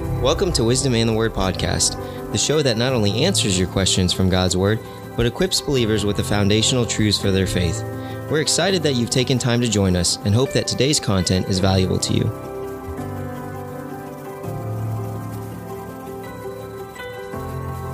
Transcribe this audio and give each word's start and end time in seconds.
Welcome 0.00 0.50
to 0.54 0.64
Wisdom 0.64 0.94
and 0.94 1.06
the 1.06 1.12
Word 1.12 1.34
podcast, 1.34 1.92
the 2.32 2.38
show 2.38 2.62
that 2.62 2.78
not 2.78 2.94
only 2.94 3.24
answers 3.24 3.58
your 3.58 3.68
questions 3.68 4.14
from 4.14 4.30
God's 4.30 4.56
Word, 4.56 4.80
but 5.14 5.26
equips 5.26 5.60
believers 5.60 6.06
with 6.06 6.16
the 6.16 6.24
foundational 6.24 6.86
truths 6.86 7.20
for 7.20 7.30
their 7.30 7.46
faith. 7.46 7.82
We're 8.30 8.40
excited 8.40 8.82
that 8.82 8.94
you've 8.94 9.10
taken 9.10 9.36
time 9.36 9.60
to 9.60 9.68
join 9.68 9.96
us 9.96 10.16
and 10.24 10.34
hope 10.34 10.52
that 10.52 10.66
today's 10.66 10.98
content 10.98 11.48
is 11.48 11.58
valuable 11.58 11.98
to 11.98 12.14
you. 12.14 12.24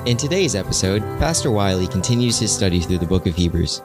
In 0.06 0.16
today's 0.16 0.54
episode, 0.54 1.02
Pastor 1.18 1.50
Wiley 1.50 1.88
continues 1.88 2.38
his 2.38 2.54
study 2.54 2.78
through 2.78 2.98
the 2.98 3.06
book 3.06 3.26
of 3.26 3.34
Hebrews. 3.34 3.82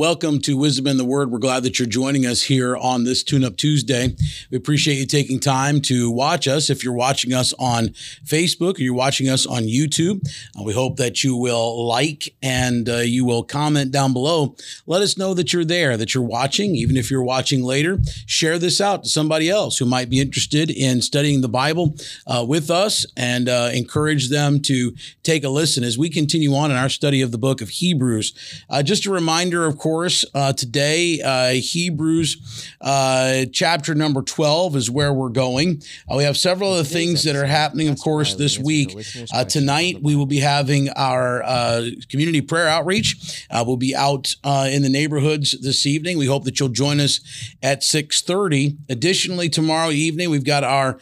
Welcome 0.00 0.40
to 0.40 0.56
Wisdom 0.56 0.86
in 0.86 0.96
the 0.96 1.04
Word. 1.04 1.30
We're 1.30 1.40
glad 1.40 1.62
that 1.64 1.78
you're 1.78 1.86
joining 1.86 2.24
us 2.24 2.40
here 2.40 2.74
on 2.74 3.04
this 3.04 3.22
Tune 3.22 3.44
Up 3.44 3.58
Tuesday. 3.58 4.16
We 4.50 4.56
appreciate 4.56 4.94
you 4.94 5.04
taking 5.04 5.38
time 5.38 5.82
to 5.82 6.10
watch 6.10 6.48
us. 6.48 6.70
If 6.70 6.82
you're 6.82 6.94
watching 6.94 7.34
us 7.34 7.52
on 7.58 7.88
Facebook 8.24 8.78
or 8.78 8.82
you're 8.82 8.94
watching 8.94 9.28
us 9.28 9.44
on 9.44 9.64
YouTube, 9.64 10.26
uh, 10.58 10.62
we 10.62 10.72
hope 10.72 10.96
that 10.96 11.22
you 11.22 11.36
will 11.36 11.86
like 11.86 12.34
and 12.42 12.88
uh, 12.88 12.96
you 13.00 13.26
will 13.26 13.42
comment 13.42 13.92
down 13.92 14.14
below. 14.14 14.56
Let 14.86 15.02
us 15.02 15.18
know 15.18 15.34
that 15.34 15.52
you're 15.52 15.66
there, 15.66 15.98
that 15.98 16.14
you're 16.14 16.24
watching. 16.24 16.74
Even 16.76 16.96
if 16.96 17.10
you're 17.10 17.22
watching 17.22 17.62
later, 17.62 17.98
share 18.24 18.58
this 18.58 18.80
out 18.80 19.02
to 19.02 19.10
somebody 19.10 19.50
else 19.50 19.76
who 19.76 19.84
might 19.84 20.08
be 20.08 20.18
interested 20.18 20.70
in 20.70 21.02
studying 21.02 21.42
the 21.42 21.48
Bible 21.48 21.94
uh, 22.26 22.42
with 22.48 22.70
us 22.70 23.04
and 23.18 23.50
uh, 23.50 23.68
encourage 23.74 24.30
them 24.30 24.60
to 24.60 24.94
take 25.22 25.44
a 25.44 25.50
listen 25.50 25.84
as 25.84 25.98
we 25.98 26.08
continue 26.08 26.54
on 26.54 26.70
in 26.70 26.78
our 26.78 26.88
study 26.88 27.20
of 27.20 27.32
the 27.32 27.38
book 27.38 27.60
of 27.60 27.68
Hebrews. 27.68 28.32
Uh, 28.70 28.82
just 28.82 29.04
a 29.04 29.10
reminder 29.10 29.66
of 29.66 29.76
course, 29.76 29.89
uh, 29.90 30.52
today, 30.52 31.20
uh, 31.20 31.50
Hebrews 31.54 32.68
uh, 32.80 33.46
chapter 33.52 33.92
number 33.92 34.22
12 34.22 34.76
is 34.76 34.88
where 34.88 35.12
we're 35.12 35.30
going. 35.30 35.82
Uh, 36.08 36.16
we 36.16 36.22
have 36.22 36.36
several 36.36 36.72
other 36.72 36.84
things 36.84 37.24
that 37.24 37.34
are 37.34 37.44
happening, 37.44 37.88
of 37.88 37.98
course, 37.98 38.34
this 38.34 38.56
week. 38.56 38.96
Uh, 39.34 39.44
tonight, 39.44 40.00
we 40.00 40.14
will 40.14 40.26
be 40.26 40.38
having 40.38 40.90
our 40.90 41.42
uh, 41.42 41.86
community 42.08 42.40
prayer 42.40 42.68
outreach. 42.68 43.44
we'll 43.52 43.76
be 43.76 43.94
out 43.94 44.36
in 44.44 44.82
the 44.82 44.88
neighborhoods 44.88 45.60
this 45.60 45.84
evening. 45.86 46.18
We 46.18 46.26
hope 46.26 46.44
that 46.44 46.60
you'll 46.60 46.68
join 46.68 47.00
us 47.00 47.20
at 47.60 47.80
6.30. 47.80 48.76
Additionally, 48.88 49.48
tomorrow 49.48 49.90
evening, 49.90 50.30
we've 50.30 50.44
got 50.44 50.62
our 50.62 50.98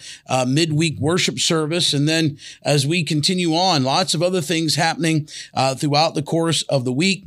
midweek 0.47 0.99
worship 0.99 1.39
service. 1.39 1.93
And 1.93 2.09
then 2.09 2.39
as 2.63 2.87
we 2.87 3.05
continue 3.05 3.55
on, 3.55 3.85
lots 3.85 4.15
of 4.15 4.23
other 4.23 4.41
things 4.41 4.77
happening 4.77 5.29
throughout 5.77 6.15
the 6.15 6.23
course 6.23 6.63
of 6.63 6.87
the 6.87 6.93
week 6.93 7.25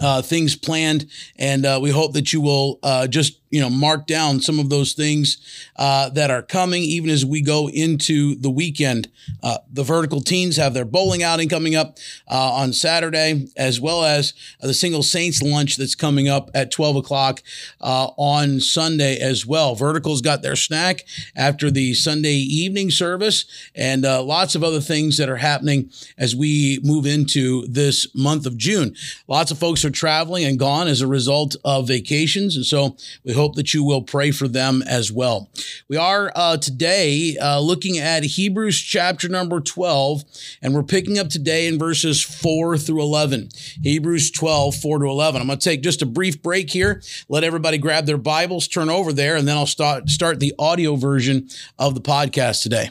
uh, 0.00 0.22
things 0.22 0.56
planned, 0.56 1.06
and 1.36 1.66
uh, 1.66 1.78
we 1.80 1.90
hope 1.90 2.14
that 2.14 2.32
you 2.32 2.40
will 2.40 2.78
uh, 2.82 3.06
just 3.06 3.40
you 3.50 3.60
know 3.60 3.68
mark 3.68 4.06
down 4.06 4.40
some 4.40 4.58
of 4.58 4.70
those 4.70 4.92
things 4.94 5.38
uh, 5.76 6.08
that 6.10 6.30
are 6.30 6.42
coming 6.42 6.82
even 6.82 7.10
as 7.10 7.24
we 7.24 7.42
go 7.42 7.68
into 7.68 8.34
the 8.36 8.50
weekend. 8.50 9.08
Uh, 9.42 9.58
the 9.72 9.82
vertical 9.82 10.20
teens 10.20 10.56
have 10.56 10.72
their 10.72 10.84
bowling 10.84 11.22
outing 11.22 11.48
coming 11.48 11.74
up 11.74 11.98
uh, 12.30 12.52
on 12.52 12.72
saturday 12.72 13.48
as 13.56 13.80
well 13.80 14.04
as 14.04 14.32
the 14.60 14.72
single 14.72 15.02
saints 15.02 15.42
lunch 15.42 15.76
that's 15.76 15.94
coming 15.94 16.28
up 16.28 16.50
at 16.54 16.70
12 16.70 16.96
o'clock 16.96 17.42
on 17.80 18.60
sunday 18.60 19.18
as 19.18 19.44
well. 19.44 19.74
Vertical's 19.74 20.22
got 20.22 20.42
their 20.42 20.56
snack 20.56 21.04
after 21.34 21.70
the 21.70 21.92
sunday 21.94 22.34
evening 22.34 22.90
service 22.90 23.44
and 23.74 24.02
lots 24.02 24.54
of 24.54 24.62
other 24.62 24.80
things 24.80 25.16
that 25.16 25.28
are 25.28 25.36
happening 25.36 25.90
as 26.16 26.36
we 26.36 26.78
move 26.84 27.04
into 27.04 27.66
this 27.66 28.06
month 28.14 28.46
of 28.46 28.56
june. 28.56 28.94
Lots 29.26 29.50
of 29.50 29.58
folks 29.58 29.84
are 29.84 29.89
traveling 29.92 30.44
and 30.44 30.58
gone 30.58 30.88
as 30.88 31.00
a 31.00 31.06
result 31.06 31.56
of 31.64 31.88
vacations 31.88 32.56
and 32.56 32.66
so 32.66 32.96
we 33.24 33.32
hope 33.32 33.54
that 33.56 33.74
you 33.74 33.84
will 33.84 34.02
pray 34.02 34.30
for 34.30 34.48
them 34.48 34.82
as 34.82 35.10
well. 35.10 35.50
We 35.88 35.96
are 35.96 36.32
uh, 36.34 36.56
today 36.56 37.36
uh, 37.36 37.60
looking 37.60 37.98
at 37.98 38.22
Hebrews 38.22 38.78
chapter 38.80 39.28
number 39.28 39.60
12, 39.60 40.24
and 40.62 40.74
we're 40.74 40.82
picking 40.82 41.18
up 41.18 41.28
today 41.28 41.66
in 41.66 41.78
verses 41.78 42.22
4 42.22 42.78
through 42.78 43.02
11. 43.02 43.48
Hebrews 43.82 44.30
12, 44.30 44.76
4 44.76 44.98
to 45.00 45.06
11. 45.06 45.40
I'm 45.40 45.46
going 45.46 45.58
to 45.58 45.64
take 45.64 45.82
just 45.82 46.02
a 46.02 46.06
brief 46.06 46.42
break 46.42 46.70
here, 46.70 47.02
let 47.28 47.44
everybody 47.44 47.78
grab 47.78 48.06
their 48.06 48.18
Bibles, 48.18 48.68
turn 48.68 48.88
over 48.88 49.12
there, 49.12 49.36
and 49.36 49.48
then 49.48 49.56
I'll 49.56 49.66
start, 49.66 50.08
start 50.08 50.40
the 50.40 50.54
audio 50.58 50.96
version 50.96 51.48
of 51.78 51.94
the 51.94 52.00
podcast 52.00 52.62
today. 52.62 52.90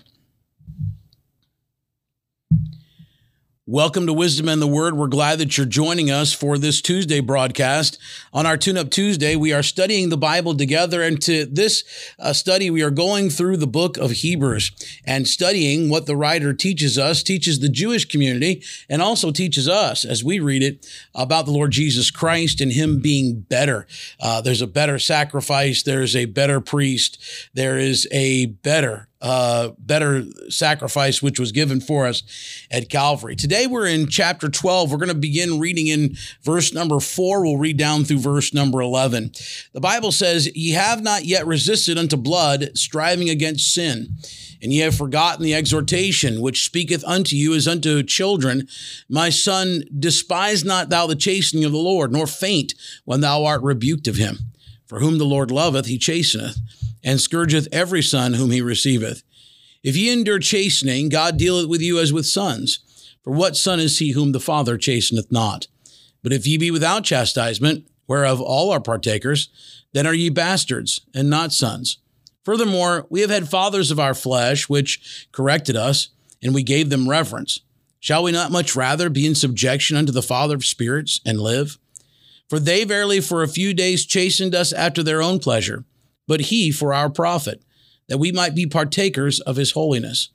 Welcome 3.71 4.07
to 4.07 4.13
Wisdom 4.13 4.49
and 4.49 4.59
the 4.59 4.65
Word. 4.65 4.97
We're 4.97 5.05
glad 5.05 5.37
that 5.37 5.55
you're 5.55 5.67
joining 5.67 6.09
us 6.09 6.33
for 6.33 6.57
this 6.57 6.81
Tuesday 6.81 7.19
broadcast. 7.19 7.99
On 8.33 8.47
our 8.47 8.57
Tune 8.57 8.79
Up 8.79 8.89
Tuesday, 8.89 9.35
we 9.35 9.53
are 9.53 9.61
studying 9.61 10.09
the 10.09 10.17
Bible 10.17 10.57
together. 10.57 11.03
And 11.03 11.21
to 11.21 11.45
this 11.45 11.83
uh, 12.17 12.33
study, 12.33 12.71
we 12.71 12.81
are 12.81 12.89
going 12.89 13.29
through 13.29 13.57
the 13.57 13.67
book 13.67 13.95
of 13.97 14.09
Hebrews 14.09 14.71
and 15.05 15.27
studying 15.27 15.87
what 15.87 16.07
the 16.07 16.15
writer 16.15 16.51
teaches 16.51 16.97
us, 16.97 17.21
teaches 17.21 17.59
the 17.59 17.69
Jewish 17.69 18.05
community, 18.05 18.63
and 18.89 19.03
also 19.03 19.29
teaches 19.29 19.69
us 19.69 20.03
as 20.03 20.23
we 20.23 20.39
read 20.39 20.63
it 20.63 20.87
about 21.13 21.45
the 21.45 21.51
Lord 21.51 21.69
Jesus 21.69 22.09
Christ 22.09 22.61
and 22.61 22.71
Him 22.71 22.99
being 22.99 23.41
better. 23.41 23.85
Uh, 24.19 24.41
there's 24.41 24.63
a 24.63 24.67
better 24.67 24.97
sacrifice, 24.97 25.83
there's 25.83 26.15
a 26.15 26.25
better 26.25 26.59
priest, 26.59 27.21
there 27.53 27.77
is 27.77 28.07
a 28.11 28.47
better 28.47 29.08
uh, 29.21 29.69
better 29.77 30.23
sacrifice 30.49 31.21
which 31.21 31.39
was 31.39 31.51
given 31.51 31.81
for 31.81 32.07
us 32.07 32.23
at 32.71 32.89
Calvary. 32.89 33.35
Today 33.35 33.67
we're 33.67 33.85
in 33.85 34.07
chapter 34.07 34.47
12. 34.47 34.91
We're 34.91 34.97
going 34.97 35.09
to 35.09 35.15
begin 35.15 35.59
reading 35.59 35.87
in 35.87 36.15
verse 36.41 36.73
number 36.73 36.99
4. 36.99 37.43
We'll 37.43 37.57
read 37.57 37.77
down 37.77 38.05
through 38.05 38.19
verse 38.19 38.53
number 38.53 38.79
11. 38.79 39.31
The 39.73 39.81
Bible 39.81 40.11
says, 40.11 40.55
Ye 40.55 40.71
have 40.71 41.03
not 41.03 41.25
yet 41.25 41.45
resisted 41.45 41.97
unto 41.97 42.15
blood, 42.15 42.71
striving 42.75 43.29
against 43.29 43.73
sin. 43.73 44.15
And 44.61 44.73
ye 44.73 44.79
have 44.79 44.95
forgotten 44.95 45.43
the 45.43 45.55
exhortation 45.55 46.41
which 46.41 46.65
speaketh 46.65 47.03
unto 47.05 47.35
you 47.35 47.53
as 47.55 47.67
unto 47.67 48.03
children. 48.03 48.67
My 49.07 49.29
son, 49.29 49.83
despise 49.97 50.65
not 50.65 50.89
thou 50.89 51.07
the 51.07 51.15
chastening 51.15 51.63
of 51.63 51.71
the 51.71 51.77
Lord, 51.77 52.11
nor 52.11 52.27
faint 52.27 52.73
when 53.05 53.21
thou 53.21 53.45
art 53.45 53.61
rebuked 53.63 54.07
of 54.07 54.17
him. 54.17 54.37
For 54.85 54.99
whom 54.99 55.17
the 55.17 55.25
Lord 55.25 55.51
loveth, 55.51 55.85
he 55.85 55.97
chasteneth 55.97 56.57
and 57.03 57.19
scourgeth 57.19 57.67
every 57.71 58.01
son 58.01 58.33
whom 58.33 58.51
he 58.51 58.61
receiveth. 58.61 59.23
If 59.83 59.95
ye 59.95 60.11
endure 60.11 60.39
chastening, 60.39 61.09
God 61.09 61.37
dealeth 61.37 61.67
with 61.67 61.81
you 61.81 61.99
as 61.99 62.11
with 62.11 62.25
sons. 62.25 62.79
For 63.23 63.31
what 63.31 63.55
son 63.55 63.79
is 63.79 63.99
he 63.99 64.11
whom 64.11 64.31
the 64.31 64.39
Father 64.39 64.77
chasteneth 64.77 65.31
not? 65.31 65.67
But 66.21 66.33
if 66.33 66.45
ye 66.45 66.57
be 66.57 66.71
without 66.71 67.03
chastisement, 67.03 67.87
whereof 68.07 68.41
all 68.41 68.71
are 68.71 68.81
partakers, 68.81 69.49
then 69.93 70.05
are 70.05 70.13
ye 70.13 70.29
bastards, 70.29 71.01
and 71.13 71.29
not 71.29 71.53
sons. 71.53 71.99
Furthermore, 72.43 73.05
we 73.09 73.21
have 73.21 73.29
had 73.29 73.49
fathers 73.49 73.91
of 73.91 73.99
our 73.99 74.13
flesh, 74.13 74.67
which 74.67 75.27
corrected 75.31 75.75
us, 75.75 76.09
and 76.41 76.53
we 76.53 76.63
gave 76.63 76.89
them 76.89 77.09
reverence. 77.09 77.61
Shall 77.99 78.23
we 78.23 78.31
not 78.31 78.51
much 78.51 78.75
rather 78.75 79.09
be 79.09 79.25
in 79.25 79.35
subjection 79.35 79.97
unto 79.97 80.11
the 80.11 80.21
Father 80.21 80.55
of 80.55 80.65
spirits, 80.65 81.19
and 81.25 81.39
live? 81.39 81.77
For 82.49 82.59
they 82.59 82.83
verily 82.83 83.21
for 83.21 83.43
a 83.43 83.47
few 83.47 83.73
days 83.73 84.05
chastened 84.05 84.55
us 84.55 84.73
after 84.73 85.03
their 85.03 85.21
own 85.21 85.39
pleasure 85.39 85.85
but 86.29 86.41
he 86.41 86.71
for 86.71 86.93
our 86.93 87.09
profit, 87.09 87.63
that 88.07 88.19
we 88.19 88.31
might 88.31 88.53
be 88.53 88.67
partakers 88.67 89.39
of 89.39 89.55
his 89.55 89.71
holiness. 89.71 90.29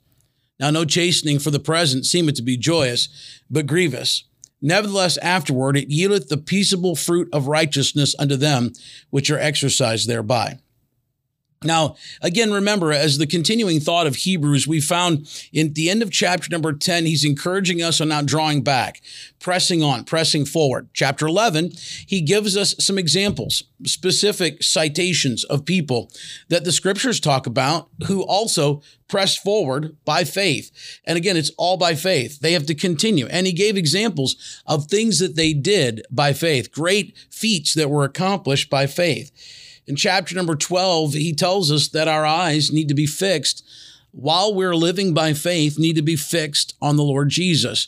Now, 0.59 0.69
no 0.69 0.83
chastening 0.83 1.39
for 1.39 1.51
the 1.51 1.59
present 1.59 2.05
seemeth 2.05 2.35
to 2.35 2.41
be 2.41 2.57
joyous, 2.57 3.07
but 3.49 3.65
grievous. 3.65 4.25
Nevertheless, 4.61 5.15
afterward 5.17 5.77
it 5.77 5.89
yieldeth 5.89 6.27
the 6.27 6.35
peaceable 6.37 6.97
fruit 6.97 7.29
of 7.31 7.47
righteousness 7.47 8.13
unto 8.19 8.35
them 8.35 8.73
which 9.09 9.31
are 9.31 9.39
exercised 9.39 10.09
thereby. 10.09 10.59
Now, 11.63 11.95
again, 12.21 12.51
remember, 12.51 12.91
as 12.91 13.17
the 13.17 13.25
continuing 13.25 13.79
thought 13.79 14.07
of 14.07 14.17
Hebrews, 14.17 14.67
we 14.67 14.79
found 14.79 15.27
in 15.51 15.73
the 15.73 15.89
end 15.89 16.03
of 16.03 16.11
chapter 16.11 16.47
number 16.51 16.73
10, 16.73 17.05
he's 17.05 17.25
encouraging 17.25 17.81
us 17.81 17.99
on 17.99 18.09
not 18.09 18.25
drawing 18.25 18.61
back, 18.61 19.01
pressing 19.39 19.81
on, 19.81 20.03
pressing 20.03 20.45
forward. 20.45 20.89
Chapter 20.93 21.25
11, 21.25 21.71
he 22.05 22.21
gives 22.21 22.55
us 22.55 22.75
some 22.79 22.97
examples, 22.97 23.63
specific 23.83 24.61
citations 24.61 25.43
of 25.45 25.65
people 25.65 26.11
that 26.49 26.65
the 26.65 26.71
scriptures 26.71 27.19
talk 27.19 27.47
about 27.47 27.89
who 28.07 28.21
also 28.23 28.81
pressed 29.07 29.41
forward 29.41 29.95
by 30.03 30.23
faith. 30.23 30.99
And 31.05 31.17
again, 31.17 31.37
it's 31.37 31.51
all 31.57 31.77
by 31.77 31.95
faith. 31.95 32.39
They 32.39 32.53
have 32.53 32.65
to 32.67 32.75
continue. 32.75 33.27
And 33.27 33.47
he 33.47 33.53
gave 33.53 33.77
examples 33.77 34.61
of 34.65 34.85
things 34.85 35.19
that 35.19 35.35
they 35.35 35.53
did 35.53 36.05
by 36.11 36.33
faith, 36.33 36.71
great 36.71 37.17
feats 37.29 37.73
that 37.75 37.89
were 37.89 38.03
accomplished 38.03 38.69
by 38.69 38.87
faith. 38.87 39.31
In 39.87 39.95
chapter 39.95 40.33
number 40.35 40.55
12, 40.55 41.13
he 41.13 41.33
tells 41.33 41.71
us 41.71 41.87
that 41.89 42.07
our 42.07 42.25
eyes 42.25 42.71
need 42.71 42.87
to 42.87 42.95
be 42.95 43.05
fixed 43.05 43.63
while 44.11 44.53
we're 44.53 44.75
living 44.75 45.13
by 45.13 45.33
faith, 45.33 45.77
need 45.77 45.95
to 45.97 46.01
be 46.01 46.15
fixed 46.15 46.75
on 46.81 46.95
the 46.95 47.03
Lord 47.03 47.29
Jesus. 47.29 47.87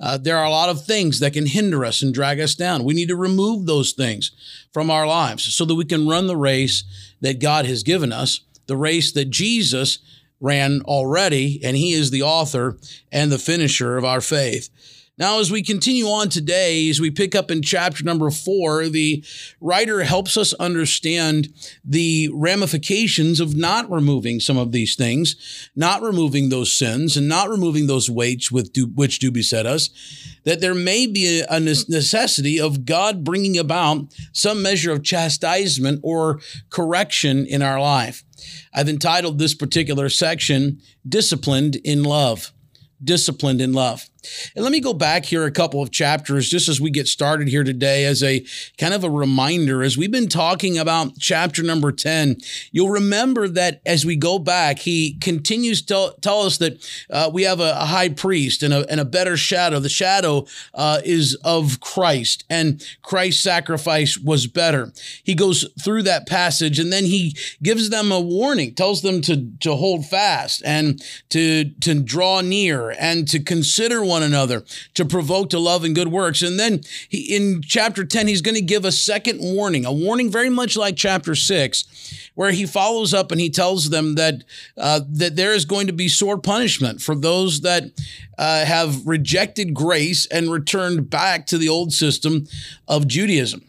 Uh, 0.00 0.16
there 0.16 0.38
are 0.38 0.44
a 0.44 0.50
lot 0.50 0.68
of 0.68 0.84
things 0.84 1.20
that 1.20 1.32
can 1.32 1.46
hinder 1.46 1.84
us 1.84 2.02
and 2.02 2.14
drag 2.14 2.40
us 2.40 2.54
down. 2.54 2.84
We 2.84 2.94
need 2.94 3.08
to 3.08 3.16
remove 3.16 3.66
those 3.66 3.92
things 3.92 4.32
from 4.72 4.90
our 4.90 5.06
lives 5.06 5.52
so 5.54 5.64
that 5.64 5.74
we 5.74 5.84
can 5.84 6.08
run 6.08 6.26
the 6.26 6.36
race 6.36 6.84
that 7.20 7.40
God 7.40 7.66
has 7.66 7.82
given 7.82 8.12
us, 8.12 8.40
the 8.66 8.76
race 8.76 9.12
that 9.12 9.30
Jesus 9.30 9.98
ran 10.40 10.80
already, 10.82 11.60
and 11.64 11.76
He 11.76 11.92
is 11.92 12.10
the 12.10 12.22
author 12.22 12.78
and 13.10 13.30
the 13.30 13.38
finisher 13.38 13.96
of 13.96 14.04
our 14.04 14.20
faith. 14.20 14.68
Now, 15.16 15.38
as 15.38 15.48
we 15.48 15.62
continue 15.62 16.06
on 16.06 16.28
today, 16.28 16.90
as 16.90 17.00
we 17.00 17.08
pick 17.08 17.36
up 17.36 17.48
in 17.48 17.62
chapter 17.62 18.02
number 18.02 18.28
four, 18.32 18.88
the 18.88 19.24
writer 19.60 20.02
helps 20.02 20.36
us 20.36 20.52
understand 20.54 21.54
the 21.84 22.30
ramifications 22.32 23.38
of 23.38 23.54
not 23.54 23.88
removing 23.88 24.40
some 24.40 24.56
of 24.56 24.72
these 24.72 24.96
things, 24.96 25.70
not 25.76 26.02
removing 26.02 26.48
those 26.48 26.72
sins, 26.72 27.16
and 27.16 27.28
not 27.28 27.48
removing 27.48 27.86
those 27.86 28.10
weights 28.10 28.50
with 28.50 28.72
do, 28.72 28.86
which 28.86 29.20
do 29.20 29.30
beset 29.30 29.66
us. 29.66 29.88
That 30.42 30.60
there 30.60 30.74
may 30.74 31.06
be 31.06 31.44
a 31.48 31.60
necessity 31.60 32.58
of 32.58 32.84
God 32.84 33.22
bringing 33.22 33.56
about 33.56 34.12
some 34.32 34.62
measure 34.62 34.90
of 34.90 35.04
chastisement 35.04 36.00
or 36.02 36.40
correction 36.70 37.46
in 37.46 37.62
our 37.62 37.80
life. 37.80 38.24
I've 38.74 38.88
entitled 38.88 39.38
this 39.38 39.54
particular 39.54 40.08
section, 40.08 40.80
Disciplined 41.08 41.76
in 41.76 42.02
Love 42.02 42.50
disciplined 43.02 43.60
in 43.60 43.72
love. 43.72 44.08
And 44.54 44.62
let 44.62 44.72
me 44.72 44.80
go 44.80 44.92
back 44.92 45.24
here 45.24 45.44
a 45.44 45.50
couple 45.50 45.82
of 45.82 45.90
chapters 45.90 46.48
just 46.48 46.68
as 46.68 46.80
we 46.80 46.90
get 46.90 47.06
started 47.06 47.48
here 47.48 47.64
today 47.64 48.04
as 48.04 48.22
a 48.22 48.44
kind 48.78 48.94
of 48.94 49.04
a 49.04 49.10
reminder. 49.10 49.82
As 49.82 49.96
we've 49.96 50.10
been 50.10 50.28
talking 50.28 50.78
about 50.78 51.18
chapter 51.18 51.62
number 51.62 51.92
10, 51.92 52.36
you'll 52.72 52.90
remember 52.90 53.48
that 53.48 53.80
as 53.86 54.04
we 54.04 54.16
go 54.16 54.38
back, 54.38 54.80
he 54.80 55.18
continues 55.20 55.82
to 55.82 56.14
tell 56.20 56.42
us 56.42 56.58
that 56.58 56.84
uh, 57.10 57.30
we 57.32 57.42
have 57.42 57.60
a, 57.60 57.72
a, 57.80 57.86
high 57.86 58.08
priest 58.08 58.62
and 58.62 58.72
a, 58.72 58.88
and 58.90 59.00
a 59.00 59.04
better 59.04 59.36
shadow. 59.36 59.78
The 59.78 59.88
shadow 59.88 60.46
uh, 60.74 61.00
is 61.04 61.34
of 61.44 61.80
Christ, 61.80 62.44
and 62.48 62.84
Christ's 63.02 63.42
sacrifice 63.42 64.18
was 64.18 64.46
better. 64.46 64.92
He 65.22 65.34
goes 65.34 65.68
through 65.82 66.02
that 66.04 66.26
passage 66.26 66.78
and 66.78 66.92
then 66.92 67.04
he 67.04 67.36
gives 67.62 67.90
them 67.90 68.10
a 68.10 68.20
warning, 68.20 68.74
tells 68.74 69.02
them 69.02 69.20
to, 69.22 69.50
to 69.60 69.74
hold 69.74 70.06
fast 70.06 70.62
and 70.64 71.02
to, 71.30 71.70
to 71.80 72.00
draw 72.00 72.40
near 72.40 72.90
and 72.90 73.28
to 73.28 73.42
consider 73.42 74.04
one 74.04 74.13
another, 74.22 74.64
to 74.94 75.04
provoke 75.04 75.50
to 75.50 75.58
love 75.58 75.84
and 75.84 75.94
good 75.94 76.08
works. 76.08 76.42
And 76.42 76.58
then 76.58 76.80
he, 77.08 77.34
in 77.34 77.62
chapter 77.62 78.04
10, 78.04 78.28
he's 78.28 78.42
going 78.42 78.54
to 78.54 78.62
give 78.62 78.84
a 78.84 78.92
second 78.92 79.40
warning, 79.40 79.84
a 79.84 79.92
warning 79.92 80.30
very 80.30 80.50
much 80.50 80.76
like 80.76 80.96
chapter 80.96 81.34
6, 81.34 82.30
where 82.34 82.52
he 82.52 82.66
follows 82.66 83.12
up 83.12 83.32
and 83.32 83.40
he 83.40 83.50
tells 83.50 83.90
them 83.90 84.14
that, 84.14 84.44
uh, 84.76 85.00
that 85.08 85.36
there 85.36 85.54
is 85.54 85.64
going 85.64 85.86
to 85.86 85.92
be 85.92 86.08
sore 86.08 86.38
punishment 86.38 87.00
for 87.00 87.14
those 87.14 87.60
that 87.62 87.84
uh, 88.38 88.64
have 88.64 89.06
rejected 89.06 89.74
grace 89.74 90.26
and 90.26 90.50
returned 90.50 91.10
back 91.10 91.46
to 91.46 91.58
the 91.58 91.68
old 91.68 91.92
system 91.92 92.46
of 92.88 93.06
Judaism 93.06 93.62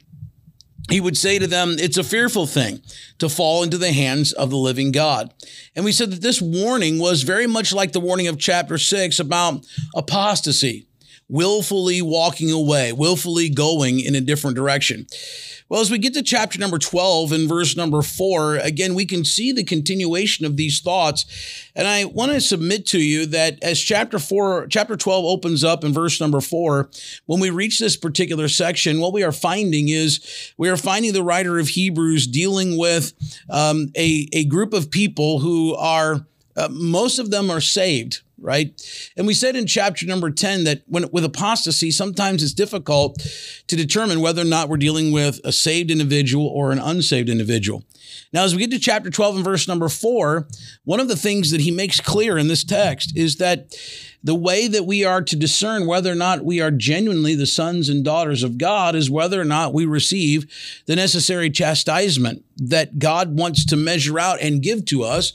he 0.90 1.02
would 1.02 1.18
say 1.18 1.40
to 1.40 1.48
them, 1.48 1.76
It's 1.80 1.98
a 1.98 2.04
fearful 2.04 2.46
thing 2.46 2.82
to 3.18 3.30
fall 3.30 3.64
into 3.64 3.78
the 3.78 3.92
hands 3.92 4.34
of 4.34 4.50
the 4.50 4.58
living 4.58 4.92
God. 4.92 5.34
And 5.76 5.84
we 5.84 5.92
said 5.92 6.12
that 6.12 6.22
this 6.22 6.42
warning 6.42 7.00
was 7.00 7.24
very 7.24 7.48
much 7.48 7.74
like 7.74 7.92
the 7.92 8.00
warning 8.00 8.28
of 8.28 8.38
chapter 8.38 8.78
six 8.78 9.20
about 9.20 9.66
apostasy, 9.96 10.88
willfully 11.28 12.02
walking 12.02 12.52
away, 12.52 12.94
willfully 12.94 13.50
going 13.50 14.00
in 14.00 14.16
a 14.16 14.22
different 14.22 14.56
direction. 14.56 15.08
Well, 15.68 15.82
as 15.82 15.90
we 15.90 15.98
get 15.98 16.14
to 16.14 16.22
chapter 16.22 16.60
number 16.60 16.78
12 16.78 17.32
and 17.32 17.50
verse 17.50 17.76
number 17.76 18.04
4, 18.04 18.58
again, 18.58 18.94
we 18.94 19.06
can 19.08 19.26
see 19.26 19.52
the 19.52 19.64
continuation 19.64 20.46
of 20.46 20.58
these 20.58 20.80
thoughts. 20.80 21.26
And 21.76 21.88
I 21.88 22.06
want 22.06 22.32
to 22.34 22.40
submit 22.40 22.86
to 22.88 23.00
you 23.00 23.26
that 23.28 23.58
as 23.64 23.80
chapter 23.80 24.20
4, 24.20 24.68
chapter 24.68 24.96
12 24.96 25.26
opens 25.26 25.64
up 25.64 25.84
in 25.84 25.92
verse 25.92 26.22
number 26.22 26.40
4, 26.40 26.92
when 27.26 27.40
we 27.40 27.50
reach 27.50 27.80
this 27.80 27.98
particular 27.98 28.48
section, 28.48 29.00
what 29.00 29.14
we 29.14 29.24
are 29.24 29.32
finding 29.32 29.90
is 29.90 30.54
we 30.58 30.70
are 30.70 30.78
finding 30.78 31.14
the 31.14 31.24
writer 31.24 31.58
of 31.58 31.70
Hebrews 31.70 32.28
dealing 32.28 32.78
with 32.78 33.14
um, 33.50 33.92
a, 33.98 34.28
a 34.34 34.46
group 34.46 34.72
of 34.72 34.92
people 34.92 35.40
who 35.40 35.74
are, 35.74 36.28
uh, 36.56 36.70
most 36.72 37.18
of 37.18 37.32
them 37.32 37.50
are 37.50 37.62
saved 37.62 38.22
right? 38.40 38.80
And 39.18 39.28
we 39.28 39.34
said 39.34 39.56
in 39.56 39.68
chapter 39.68 40.06
number 40.06 40.30
10 40.32 40.64
that 40.66 40.84
when 40.88 41.10
with 41.12 41.26
apostasy, 41.26 41.92
sometimes 41.92 42.44
it's 42.44 42.54
difficult 42.54 43.20
to 43.68 43.76
determine 43.76 44.22
whether 44.22 44.42
or 44.42 44.46
not 44.46 44.70
we're 44.70 44.78
dealing 44.78 45.12
with 45.12 45.40
a 45.44 45.52
saved 45.52 45.92
individual 45.92 46.48
or 46.48 46.72
an 46.72 46.80
unsaved 46.80 47.30
individual. 47.30 47.84
Now, 48.34 48.44
as 48.44 48.54
we 48.54 48.62
get 48.62 48.72
to 48.72 48.80
chapter 48.80 49.10
12 49.10 49.38
and 49.38 49.46
verse 49.46 49.68
number 49.68 49.90
4, 49.90 50.48
one 50.84 51.00
of 51.00 51.08
the 51.08 51.16
things 51.16 51.52
that 51.52 51.62
he 51.62 51.72
makes 51.72 52.00
clear 52.00 52.38
in 52.38 52.48
this 52.48 52.64
text 52.64 53.16
is 53.16 53.38
that 53.38 53.74
the 54.24 54.36
way 54.36 54.68
that 54.68 54.86
we 54.86 55.06
are 55.06 55.22
to 55.22 55.36
discern 55.36 55.86
whether 55.86 56.12
or 56.12 56.16
not 56.16 56.44
we 56.44 56.60
are 56.60 56.72
genuinely 56.72 57.36
the 57.36 57.46
sons 57.46 57.90
and 57.90 58.04
daughters 58.04 58.42
of 58.42 58.58
God 58.58 58.96
is 58.96 59.10
whether 59.10 59.40
or 59.40 59.46
not 59.46 59.74
we 59.74 59.86
receive 59.86 60.52
the 60.88 60.96
necessary 60.96 61.50
chastisement 61.52 62.44
that 62.58 62.98
God 62.98 63.38
wants 63.38 63.66
to 63.66 63.76
measure 63.76 64.20
out 64.20 64.42
and 64.42 64.64
give 64.64 64.86
to 64.86 65.04
us 65.04 65.34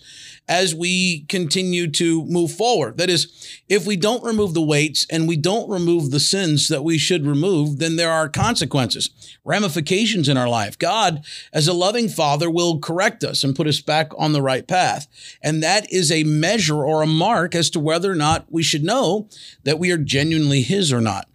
as 0.50 0.74
we 0.74 1.20
continue 1.28 1.88
to 1.88 2.24
move 2.26 2.50
forward. 2.50 2.98
That 2.98 3.08
is, 3.08 3.60
if 3.68 3.86
we 3.86 3.96
don't 3.96 4.24
remove 4.24 4.52
the 4.52 4.60
weights 4.60 5.06
and 5.08 5.28
we 5.28 5.36
don't 5.36 5.70
remove 5.70 6.10
the 6.10 6.18
sins 6.18 6.66
that 6.66 6.82
we 6.82 6.98
should 6.98 7.24
remove, 7.24 7.78
then 7.78 7.94
there 7.94 8.10
are 8.10 8.28
consequences, 8.28 9.10
ramifications 9.44 10.28
in 10.28 10.36
our 10.36 10.48
life. 10.48 10.76
God, 10.76 11.24
as 11.52 11.68
a 11.68 11.72
loving 11.72 12.08
father, 12.08 12.50
will 12.50 12.80
correct 12.80 13.22
us 13.22 13.44
and 13.44 13.54
put 13.54 13.68
us 13.68 13.80
back 13.80 14.10
on 14.18 14.32
the 14.32 14.42
right 14.42 14.66
path. 14.66 15.06
And 15.40 15.62
that 15.62 15.90
is 15.92 16.10
a 16.10 16.24
measure 16.24 16.84
or 16.84 17.02
a 17.02 17.06
mark 17.06 17.54
as 17.54 17.70
to 17.70 17.80
whether 17.80 18.10
or 18.10 18.16
not 18.16 18.46
we 18.50 18.64
should 18.64 18.82
know 18.82 19.28
that 19.62 19.78
we 19.78 19.92
are 19.92 19.98
genuinely 19.98 20.62
his 20.62 20.92
or 20.92 21.00
not. 21.00 21.28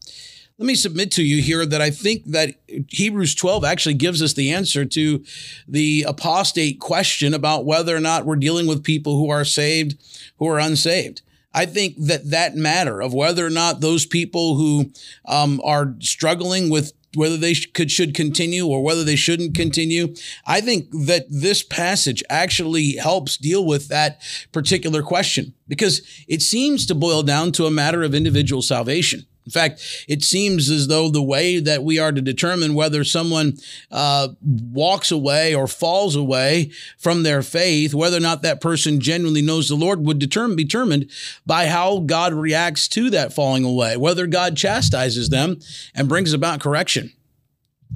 Let 0.58 0.68
me 0.68 0.76
submit 0.76 1.12
to 1.12 1.24
you 1.24 1.42
here 1.42 1.66
that 1.66 1.82
I 1.82 1.90
think 1.90 2.24
that 2.28 2.56
Hebrews 2.88 3.36
12 3.36 3.66
actually 3.66 3.96
gives 3.96 4.22
us 4.22 4.34
the 4.34 4.54
answer 4.54 4.86
to 4.86 5.24
the 5.68 6.06
apostate 6.08 6.80
question 6.80 7.34
about 7.34 7.66
whether 7.66 7.94
or 7.94 8.00
not 8.00 8.26
we're 8.26 8.38
dealing 8.38 8.66
with 8.66 8.82
people 8.82 9.18
who 9.18 9.30
are 9.30 9.44
saved, 9.44 9.98
who 10.38 10.48
are 10.48 10.60
unsaved. 10.60 11.22
I 11.54 11.66
think 11.66 11.96
that 11.98 12.30
that 12.32 12.56
matter 12.56 13.02
of 13.02 13.14
whether 13.14 13.46
or 13.46 13.50
not 13.50 13.82
those 13.82 14.06
people 14.06 14.56
who 14.56 14.92
um, 15.26 15.60
are 15.64 15.94
struggling 16.00 16.70
with 16.70 16.94
whether 17.16 17.38
they 17.38 17.56
could 17.56 17.92
should 17.92 18.14
continue 18.14 18.66
or 18.66 18.84
whether 18.84 19.04
they 19.04 19.16
shouldn't 19.16 19.56
continue. 19.56 20.14
I 20.46 20.62
think 20.62 20.90
that 20.92 21.26
this 21.30 21.64
passage 21.64 22.24
actually 22.30 22.98
helps 22.98 23.38
deal 23.38 23.66
with 23.66 23.88
that 23.90 24.22
particular 24.52 25.02
question 25.02 25.54
because 25.68 26.02
it 26.28 26.42
seems 26.42 26.86
to 26.86 26.96
boil 26.96 27.24
down 27.24 27.52
to 27.54 27.66
a 27.66 27.72
matter 27.72 28.04
of 28.04 28.14
individual 28.14 28.62
salvation. 28.62 29.26
In 29.46 29.52
fact, 29.52 30.06
it 30.08 30.24
seems 30.24 30.72
as 30.72 30.88
though 30.88 31.10
the 31.10 31.22
way 31.22 31.60
that 31.60 31.84
we 31.84 32.00
are 32.00 32.12
to 32.12 32.22
determine 32.22 32.74
whether 32.74 33.04
someone 33.04 33.58
uh, 33.92 34.30
walks 34.42 35.12
away 35.12 35.54
or 35.54 35.68
falls 35.68 36.16
away 36.16 36.72
from 36.98 37.22
their 37.22 37.44
faith, 37.44 37.94
whether 37.94 38.18
or 38.18 38.22
not 38.22 38.42
that 38.42 38.60
person 38.60 39.00
genuinely 39.00 39.44
knows 39.44 39.70
the 39.70 39.76
Lord, 39.76 40.04
would 40.06 40.18
determine, 40.18 40.56
be 40.56 40.64
determined 40.64 41.12
by 41.46 41.68
how 41.68 42.00
God 42.00 42.34
reacts 42.34 42.88
to 42.90 43.12
that 43.12 43.34
falling 43.34 43.64
away, 43.64 43.98
whether 43.98 44.26
God 44.26 44.58
chastises 44.58 45.30
them 45.30 45.60
and 45.94 46.10
brings 46.10 46.34
about 46.34 46.60
correction. 46.60 47.12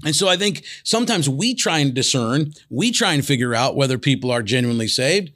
And 0.05 0.15
so 0.15 0.27
I 0.27 0.37
think 0.37 0.63
sometimes 0.83 1.27
we 1.27 1.55
try 1.55 1.79
and 1.79 1.93
discern, 1.93 2.53
we 2.69 2.91
try 2.91 3.13
and 3.13 3.25
figure 3.25 3.55
out 3.55 3.75
whether 3.75 3.97
people 3.97 4.29
are 4.31 4.43
genuinely 4.43 4.87
saved. 4.87 5.31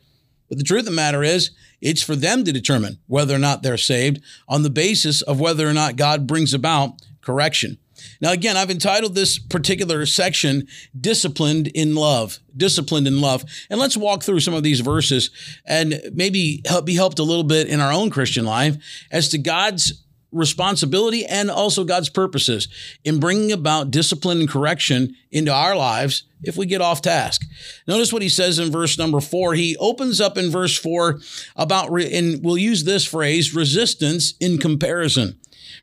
But 0.47 0.59
the 0.59 0.63
truth 0.63 0.81
of 0.81 0.85
the 0.85 0.91
matter 0.91 1.23
is, 1.23 1.51
it's 1.83 2.01
for 2.01 2.15
them 2.15 2.43
to 2.45 2.51
determine 2.51 2.97
whether 3.07 3.35
or 3.35 3.39
not 3.39 3.61
they're 3.61 3.77
saved 3.77 4.21
on 4.47 4.63
the 4.63 4.69
basis 4.69 5.21
of 5.21 5.39
whether 5.39 5.67
or 5.67 5.73
not 5.73 5.97
God 5.97 6.25
brings 6.25 6.53
about 6.53 7.01
correction. 7.21 7.77
Now, 8.21 8.31
again, 8.31 8.57
I've 8.57 8.71
entitled 8.71 9.15
this 9.15 9.37
particular 9.37 10.05
section 10.05 10.67
Disciplined 10.99 11.67
in 11.67 11.95
Love. 11.95 12.39
Disciplined 12.55 13.07
in 13.07 13.21
Love. 13.21 13.43
And 13.69 13.79
let's 13.79 13.97
walk 13.97 14.23
through 14.23 14.39
some 14.39 14.53
of 14.53 14.63
these 14.63 14.79
verses 14.79 15.29
and 15.65 16.01
maybe 16.13 16.61
help, 16.65 16.85
be 16.85 16.95
helped 16.95 17.19
a 17.19 17.23
little 17.23 17.43
bit 17.43 17.67
in 17.67 17.79
our 17.79 17.91
own 17.91 18.09
Christian 18.09 18.45
life 18.45 18.77
as 19.11 19.29
to 19.29 19.37
God's 19.37 20.02
responsibility 20.33 21.25
and 21.25 21.49
also 21.49 21.83
God's 21.83 22.09
purposes 22.09 22.67
in 23.03 23.19
bringing 23.19 23.51
about 23.51 23.91
discipline 23.91 24.39
and 24.39 24.49
correction 24.49 25.15
into 25.31 25.53
our 25.53 25.75
lives 25.75 26.23
if 26.41 26.57
we 26.57 26.65
get 26.65 26.81
off 26.81 27.01
task. 27.01 27.43
Notice 27.87 28.11
what 28.11 28.21
he 28.21 28.29
says 28.29 28.59
in 28.59 28.71
verse 28.71 28.97
number 28.97 29.21
four. 29.21 29.53
He 29.53 29.77
opens 29.77 30.19
up 30.19 30.37
in 30.37 30.51
verse 30.51 30.77
four 30.77 31.19
about, 31.55 31.89
and 31.99 32.43
we'll 32.43 32.57
use 32.57 32.83
this 32.83 33.05
phrase, 33.05 33.55
resistance 33.55 34.33
in 34.39 34.57
comparison. 34.57 35.39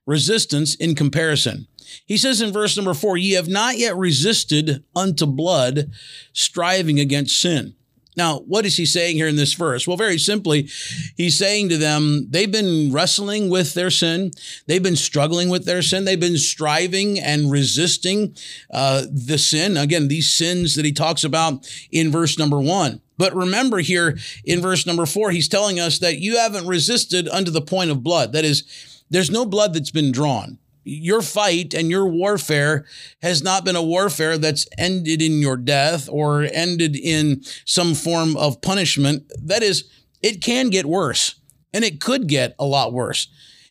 Resistance 0.06 0.74
in 0.74 0.94
comparison. 0.94 1.66
He 2.06 2.16
says 2.16 2.40
in 2.40 2.52
verse 2.52 2.76
number 2.76 2.94
four, 2.94 3.16
ye 3.16 3.32
have 3.32 3.48
not 3.48 3.78
yet 3.78 3.96
resisted 3.96 4.84
unto 4.94 5.26
blood, 5.26 5.90
striving 6.32 7.00
against 7.00 7.40
sin. 7.40 7.74
Now, 8.16 8.40
what 8.40 8.66
is 8.66 8.76
he 8.76 8.86
saying 8.86 9.16
here 9.16 9.28
in 9.28 9.36
this 9.36 9.54
verse? 9.54 9.86
Well, 9.86 9.96
very 9.96 10.18
simply, 10.18 10.68
he's 11.16 11.36
saying 11.36 11.68
to 11.68 11.78
them, 11.78 12.26
they've 12.28 12.50
been 12.50 12.92
wrestling 12.92 13.50
with 13.50 13.74
their 13.74 13.90
sin. 13.90 14.32
They've 14.66 14.82
been 14.82 14.96
struggling 14.96 15.48
with 15.48 15.64
their 15.64 15.82
sin. 15.82 16.04
They've 16.04 16.18
been 16.18 16.36
striving 16.36 17.20
and 17.20 17.50
resisting 17.50 18.36
uh, 18.72 19.04
the 19.10 19.38
sin. 19.38 19.76
Again, 19.76 20.08
these 20.08 20.32
sins 20.32 20.74
that 20.74 20.84
he 20.84 20.92
talks 20.92 21.22
about 21.24 21.70
in 21.92 22.10
verse 22.10 22.38
number 22.38 22.60
one. 22.60 23.00
But 23.16 23.34
remember 23.34 23.78
here 23.78 24.18
in 24.44 24.60
verse 24.60 24.86
number 24.86 25.06
four, 25.06 25.30
he's 25.30 25.48
telling 25.48 25.78
us 25.78 25.98
that 25.98 26.18
you 26.18 26.38
haven't 26.38 26.66
resisted 26.66 27.28
unto 27.28 27.50
the 27.50 27.60
point 27.60 27.90
of 27.90 28.02
blood. 28.02 28.32
That 28.32 28.44
is, 28.44 28.64
there's 29.10 29.30
no 29.30 29.44
blood 29.44 29.74
that's 29.74 29.90
been 29.90 30.10
drawn 30.10 30.58
your 30.84 31.22
fight 31.22 31.74
and 31.74 31.90
your 31.90 32.06
warfare 32.06 32.84
has 33.22 33.42
not 33.42 33.64
been 33.64 33.76
a 33.76 33.82
warfare 33.82 34.38
that's 34.38 34.66
ended 34.78 35.20
in 35.20 35.40
your 35.40 35.56
death 35.56 36.08
or 36.10 36.42
ended 36.42 36.96
in 36.96 37.42
some 37.64 37.94
form 37.94 38.36
of 38.36 38.60
punishment. 38.62 39.30
That 39.42 39.62
is, 39.62 39.84
it 40.22 40.42
can 40.42 40.70
get 40.70 40.86
worse 40.86 41.34
and 41.72 41.84
it 41.84 42.00
could 42.00 42.26
get 42.26 42.54
a 42.58 42.64
lot 42.64 42.92
worse. 42.92 43.28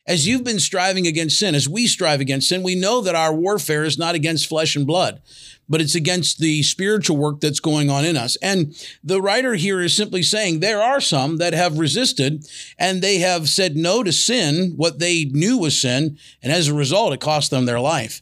as 0.10 0.28
you've 0.28 0.44
been 0.44 0.60
striving 0.60 1.06
against 1.06 1.38
sin, 1.38 1.54
as 1.54 1.70
we 1.70 1.86
strive 1.86 2.20
against 2.20 2.50
sin, 2.50 2.64
we 2.64 2.74
know 2.74 3.00
that 3.02 3.14
our 3.14 3.34
warfare 3.34 3.84
is 3.84 3.98
not 4.00 4.16
against 4.16 4.48
flesh 4.48 4.76
and 4.76 4.88
blood, 4.88 5.22
but 5.70 5.82
it's 5.82 5.96
against 5.96 6.40
the 6.40 6.64
spiritual 6.64 7.18
work 7.18 7.40
that's 7.40 7.60
going 7.60 7.90
on 7.90 8.04
in 8.04 8.18
us. 8.18 8.36
And 8.42 8.76
the 9.04 9.22
writer 9.22 9.56
here 9.56 9.80
is 9.82 9.96
simply 9.96 10.24
saying 10.24 10.60
there 10.60 10.82
are 10.82 11.00
some 11.00 11.38
that 11.38 11.54
have 11.54 11.80
resisted 11.80 12.46
and 12.78 13.02
they 13.02 13.20
have 13.20 13.48
said 13.48 13.76
no 13.76 14.04
to 14.04 14.12
sin, 14.12 14.74
what 14.76 15.00
they 15.00 15.26
knew 15.26 15.58
was 15.58 15.80
sin, 15.80 16.18
and 16.42 16.52
as 16.52 16.68
a 16.68 16.74
result, 16.74 17.14
it 17.14 17.22
cost 17.22 17.52
them 17.52 17.66
their 17.66 17.80
life. 17.80 18.22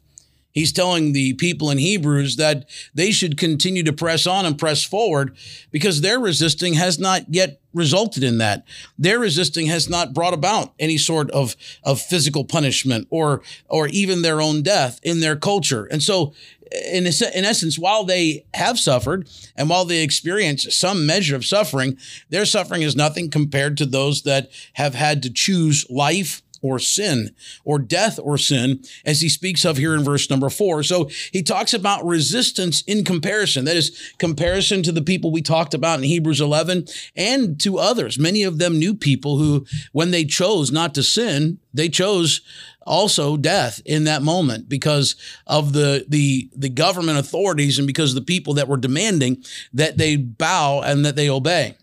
He's 0.51 0.72
telling 0.72 1.13
the 1.13 1.34
people 1.34 1.70
in 1.70 1.77
Hebrews 1.77 2.38
that 2.38 2.68
they 2.94 3.12
should 3.12 3.38
continue 3.38 3.84
to 3.84 3.94
press 3.94 4.25
on 4.25 4.46
and 4.46 4.58
press 4.58 4.84
forward 4.84 5.36
because 5.72 6.01
their 6.01 6.20
resisting 6.20 6.74
has 6.74 6.98
not 6.98 7.25
yet 7.30 7.62
resulted 7.74 8.24
in 8.24 8.39
that. 8.39 8.66
Their 8.98 9.20
resisting 9.20 9.68
has 9.68 9.88
not 9.88 10.13
brought 10.13 10.34
about 10.34 10.74
any 10.80 10.98
sort 10.98 11.30
of, 11.30 11.56
of 11.84 12.01
physical 12.01 12.44
punishment 12.44 13.08
or, 13.12 13.44
or 13.70 13.88
even 13.89 14.24
their 14.24 14.42
own 14.42 14.63
death 14.63 15.00
in 15.04 15.20
their 15.20 15.36
culture. 15.36 15.86
And 15.86 16.01
so 16.01 16.34
in, 16.72 17.06
in 17.06 17.46
essence, 17.46 17.77
while 17.77 18.04
they 18.04 18.46
have 18.54 18.80
suffered 18.80 19.30
and 19.56 19.70
while 19.70 19.86
they 19.86 20.04
experience 20.04 20.75
some 20.75 21.06
measure 21.06 21.36
of 21.36 21.46
suffering, 21.46 21.98
their 22.30 22.46
suffering 22.46 22.82
is 22.82 22.96
nothing 22.96 23.30
compared 23.30 23.77
to 23.77 23.86
those 23.86 24.24
that 24.24 24.50
have 24.74 24.96
had 24.96 25.24
to 25.24 25.30
choose 25.30 25.86
life 25.89 26.42
or 26.62 26.80
sin 26.80 27.32
or 27.64 27.80
death 27.80 28.20
or 28.22 28.38
sin, 28.38 28.84
as 29.06 29.22
he 29.22 29.30
speaks 29.30 29.66
of 29.66 29.78
here 29.78 29.94
in 29.94 30.04
verse 30.04 30.30
number 30.30 30.50
four. 30.50 30.84
So 30.84 31.10
he 31.32 31.44
talks 31.44 31.74
about 31.74 32.06
resistance 32.06 32.82
in 32.84 33.04
comparison. 33.04 33.66
That 33.66 33.78
is 33.78 34.14
comparison 34.18 34.84
to 34.84 34.92
the 34.92 35.02
people 35.02 35.32
we 35.32 35.42
talked 35.42 35.74
about 35.74 36.00
in 36.00 36.06
Hebrews 36.06 36.42
11 36.42 36.86
and 37.16 37.60
to 37.62 37.78
others. 37.78 38.20
Many 38.20 38.44
of 38.44 38.58
them 38.58 38.80
knew 38.80 38.94
people 38.94 39.38
who, 39.38 39.66
when 39.92 40.12
they 40.12 40.26
chose 40.26 40.72
not 40.72 40.94
to 40.96 41.04
sin, 41.04 41.60
they 41.74 41.90
chose 41.90 42.42
also 42.88 43.38
death 43.38 43.82
in 43.86 44.06
that 44.06 44.24
moment 44.24 44.70
because 44.70 45.16
of 45.46 45.74
the 45.74 46.06
the 46.08 46.50
the 46.56 46.70
government 46.70 47.20
authorities 47.20 47.78
and 47.78 47.86
because 47.86 48.12
of 48.12 48.16
the 48.16 48.22
people 48.22 48.54
that 48.56 48.68
were 48.68 48.78
demanding 48.78 49.44
that 49.74 49.98
they 49.98 50.16
bow 50.16 50.82
and 50.82 51.06
that 51.06 51.16
they 51.16 51.30
obey. 51.30 51.76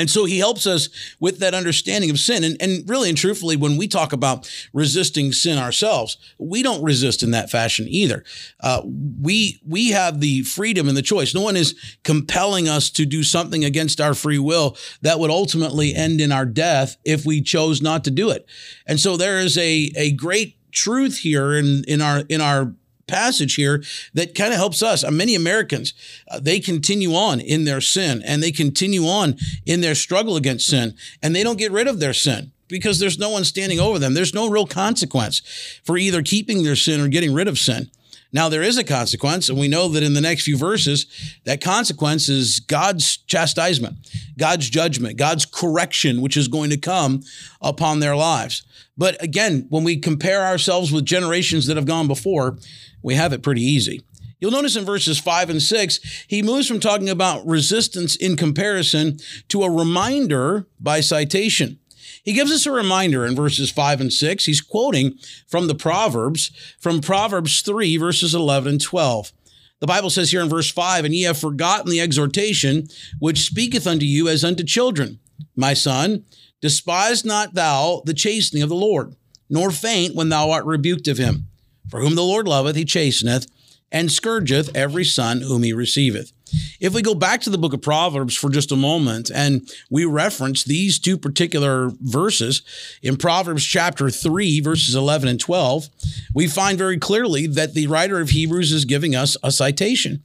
And 0.00 0.08
so 0.08 0.24
he 0.24 0.38
helps 0.38 0.66
us 0.66 0.88
with 1.20 1.40
that 1.40 1.52
understanding 1.52 2.08
of 2.08 2.18
sin. 2.18 2.42
And, 2.42 2.56
and 2.60 2.88
really 2.88 3.10
and 3.10 3.18
truthfully, 3.18 3.54
when 3.54 3.76
we 3.76 3.86
talk 3.86 4.14
about 4.14 4.50
resisting 4.72 5.30
sin 5.30 5.58
ourselves, 5.58 6.16
we 6.38 6.62
don't 6.62 6.82
resist 6.82 7.22
in 7.22 7.32
that 7.32 7.50
fashion 7.50 7.86
either. 7.86 8.24
Uh, 8.60 8.80
we, 9.20 9.60
we 9.66 9.90
have 9.90 10.20
the 10.20 10.42
freedom 10.42 10.88
and 10.88 10.96
the 10.96 11.02
choice. 11.02 11.34
No 11.34 11.42
one 11.42 11.56
is 11.56 11.74
compelling 12.02 12.66
us 12.66 12.88
to 12.90 13.04
do 13.04 13.22
something 13.22 13.62
against 13.62 14.00
our 14.00 14.14
free 14.14 14.38
will 14.38 14.74
that 15.02 15.18
would 15.18 15.30
ultimately 15.30 15.94
end 15.94 16.18
in 16.22 16.32
our 16.32 16.46
death 16.46 16.96
if 17.04 17.26
we 17.26 17.42
chose 17.42 17.82
not 17.82 18.02
to 18.04 18.10
do 18.10 18.30
it. 18.30 18.46
And 18.86 18.98
so 18.98 19.18
there 19.18 19.38
is 19.38 19.58
a, 19.58 19.92
a 19.96 20.12
great 20.12 20.56
truth 20.72 21.18
here 21.18 21.52
in, 21.52 21.84
in 21.86 22.00
our, 22.00 22.20
in 22.30 22.40
our 22.40 22.74
passage 23.10 23.56
here 23.56 23.82
that 24.14 24.34
kind 24.34 24.52
of 24.52 24.58
helps 24.58 24.82
us. 24.82 25.04
Uh, 25.04 25.10
many 25.10 25.34
Americans, 25.34 25.92
uh, 26.30 26.40
they 26.40 26.60
continue 26.60 27.14
on 27.14 27.40
in 27.40 27.64
their 27.64 27.80
sin 27.80 28.22
and 28.24 28.42
they 28.42 28.52
continue 28.52 29.04
on 29.04 29.36
in 29.66 29.80
their 29.80 29.94
struggle 29.94 30.36
against 30.36 30.66
sin 30.66 30.94
and 31.22 31.34
they 31.34 31.42
don't 31.42 31.58
get 31.58 31.72
rid 31.72 31.88
of 31.88 32.00
their 32.00 32.14
sin 32.14 32.52
because 32.68 32.98
there's 32.98 33.18
no 33.18 33.30
one 33.30 33.44
standing 33.44 33.80
over 33.80 33.98
them. 33.98 34.14
There's 34.14 34.34
no 34.34 34.48
real 34.48 34.66
consequence 34.66 35.42
for 35.84 35.98
either 35.98 36.22
keeping 36.22 36.62
their 36.62 36.76
sin 36.76 37.00
or 37.00 37.08
getting 37.08 37.34
rid 37.34 37.48
of 37.48 37.58
sin. 37.58 37.90
Now, 38.32 38.48
there 38.48 38.62
is 38.62 38.78
a 38.78 38.84
consequence, 38.84 39.48
and 39.48 39.58
we 39.58 39.66
know 39.66 39.88
that 39.88 40.04
in 40.04 40.14
the 40.14 40.20
next 40.20 40.44
few 40.44 40.56
verses, 40.56 41.06
that 41.44 41.60
consequence 41.60 42.28
is 42.28 42.60
God's 42.60 43.16
chastisement, 43.16 43.96
God's 44.38 44.70
judgment, 44.70 45.16
God's 45.16 45.44
correction, 45.44 46.20
which 46.20 46.36
is 46.36 46.46
going 46.46 46.70
to 46.70 46.76
come 46.76 47.22
upon 47.60 47.98
their 47.98 48.14
lives. 48.14 48.62
But 49.00 49.22
again, 49.22 49.64
when 49.70 49.82
we 49.82 49.96
compare 49.96 50.44
ourselves 50.44 50.92
with 50.92 51.06
generations 51.06 51.66
that 51.66 51.78
have 51.78 51.86
gone 51.86 52.06
before, 52.06 52.58
we 53.02 53.14
have 53.14 53.32
it 53.32 53.42
pretty 53.42 53.62
easy. 53.62 54.02
You'll 54.38 54.50
notice 54.50 54.76
in 54.76 54.84
verses 54.84 55.18
five 55.18 55.48
and 55.48 55.62
six, 55.62 56.00
he 56.28 56.42
moves 56.42 56.68
from 56.68 56.80
talking 56.80 57.08
about 57.08 57.46
resistance 57.46 58.14
in 58.14 58.36
comparison 58.36 59.16
to 59.48 59.62
a 59.62 59.70
reminder 59.70 60.66
by 60.78 61.00
citation. 61.00 61.78
He 62.22 62.34
gives 62.34 62.52
us 62.52 62.66
a 62.66 62.70
reminder 62.70 63.24
in 63.24 63.34
verses 63.34 63.70
5 63.70 64.02
and 64.02 64.12
6. 64.12 64.44
He's 64.44 64.60
quoting 64.60 65.18
from 65.48 65.68
the 65.68 65.74
Proverbs, 65.74 66.50
from 66.78 67.00
Proverbs 67.00 67.62
3, 67.62 67.96
verses 67.96 68.34
11 68.34 68.72
and 68.72 68.80
12. 68.82 69.32
The 69.78 69.86
Bible 69.86 70.10
says 70.10 70.30
here 70.30 70.42
in 70.42 70.50
verse 70.50 70.70
5, 70.70 71.06
And 71.06 71.14
ye 71.14 71.22
have 71.22 71.38
forgotten 71.38 71.90
the 71.90 72.02
exhortation 72.02 72.88
which 73.20 73.46
speaketh 73.46 73.86
unto 73.86 74.04
you 74.04 74.28
as 74.28 74.44
unto 74.44 74.62
children. 74.62 75.18
My 75.56 75.72
son, 75.72 76.26
despise 76.60 77.24
not 77.24 77.54
thou 77.54 78.02
the 78.04 78.14
chastening 78.14 78.62
of 78.62 78.68
the 78.68 78.74
Lord, 78.74 79.14
nor 79.48 79.70
faint 79.70 80.14
when 80.14 80.28
thou 80.28 80.50
art 80.50 80.64
rebuked 80.64 81.08
of 81.08 81.18
him. 81.18 81.46
For 81.88 82.00
whom 82.00 82.14
the 82.14 82.22
Lord 82.22 82.46
loveth, 82.46 82.76
he 82.76 82.84
chasteneth, 82.84 83.46
and 83.92 84.10
scourgeth 84.10 84.74
every 84.76 85.04
son 85.04 85.40
whom 85.40 85.62
he 85.62 85.72
receiveth. 85.72 86.32
If 86.80 86.94
we 86.94 87.02
go 87.02 87.14
back 87.14 87.40
to 87.42 87.50
the 87.50 87.58
book 87.58 87.72
of 87.72 87.82
Proverbs 87.82 88.36
for 88.36 88.50
just 88.50 88.72
a 88.72 88.76
moment 88.76 89.30
and 89.32 89.68
we 89.88 90.04
reference 90.04 90.64
these 90.64 90.98
two 90.98 91.16
particular 91.16 91.92
verses 92.00 92.62
in 93.02 93.16
Proverbs 93.16 93.64
chapter 93.64 94.10
3, 94.10 94.60
verses 94.60 94.94
11 94.94 95.28
and 95.28 95.40
12, 95.40 95.88
we 96.34 96.48
find 96.48 96.78
very 96.78 96.98
clearly 96.98 97.46
that 97.46 97.74
the 97.74 97.86
writer 97.86 98.20
of 98.20 98.30
Hebrews 98.30 98.72
is 98.72 98.84
giving 98.84 99.14
us 99.14 99.36
a 99.42 99.52
citation. 99.52 100.22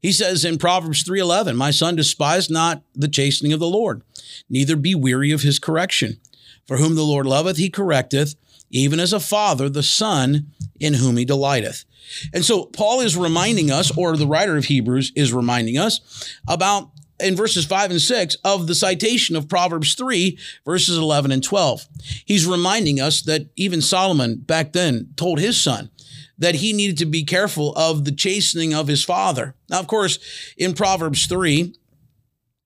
He 0.00 0.12
says 0.12 0.44
in 0.44 0.58
Proverbs 0.58 1.02
3:11, 1.02 1.56
"My 1.56 1.70
son, 1.70 1.96
despise 1.96 2.48
not 2.48 2.82
the 2.94 3.08
chastening 3.08 3.52
of 3.52 3.60
the 3.60 3.68
Lord, 3.68 4.02
neither 4.48 4.76
be 4.76 4.94
weary 4.94 5.32
of 5.32 5.42
his 5.42 5.58
correction. 5.58 6.18
For 6.66 6.76
whom 6.76 6.94
the 6.94 7.04
Lord 7.04 7.26
loveth, 7.26 7.56
he 7.56 7.70
correcteth, 7.70 8.36
even 8.70 9.00
as 9.00 9.12
a 9.12 9.20
father 9.20 9.68
the 9.68 9.82
son 9.82 10.48
in 10.78 10.94
whom 10.94 11.16
he 11.16 11.24
delighteth." 11.24 11.84
And 12.32 12.44
so 12.44 12.64
Paul 12.64 13.00
is 13.00 13.16
reminding 13.16 13.70
us, 13.70 13.90
or 13.96 14.16
the 14.16 14.26
writer 14.26 14.56
of 14.56 14.66
Hebrews 14.66 15.12
is 15.14 15.32
reminding 15.32 15.78
us 15.78 16.00
about 16.46 16.90
in 17.20 17.34
verses 17.34 17.64
5 17.64 17.90
and 17.90 18.00
6 18.00 18.36
of 18.44 18.66
the 18.66 18.74
citation 18.74 19.34
of 19.34 19.48
Proverbs 19.48 19.94
3, 19.94 20.38
verses 20.64 20.96
11 20.96 21.32
and 21.32 21.42
12. 21.42 21.88
He's 22.24 22.46
reminding 22.46 23.00
us 23.00 23.22
that 23.22 23.46
even 23.56 23.82
Solomon 23.82 24.36
back 24.36 24.72
then 24.72 25.08
told 25.16 25.40
his 25.40 25.60
son 25.60 25.90
that 26.38 26.56
he 26.56 26.72
needed 26.72 26.98
to 26.98 27.06
be 27.06 27.24
careful 27.24 27.74
of 27.74 28.04
the 28.04 28.12
chastening 28.12 28.74
of 28.74 28.88
his 28.88 29.04
father. 29.04 29.54
Now, 29.68 29.80
of 29.80 29.86
course, 29.86 30.18
in 30.56 30.74
Proverbs 30.74 31.26
3, 31.26 31.74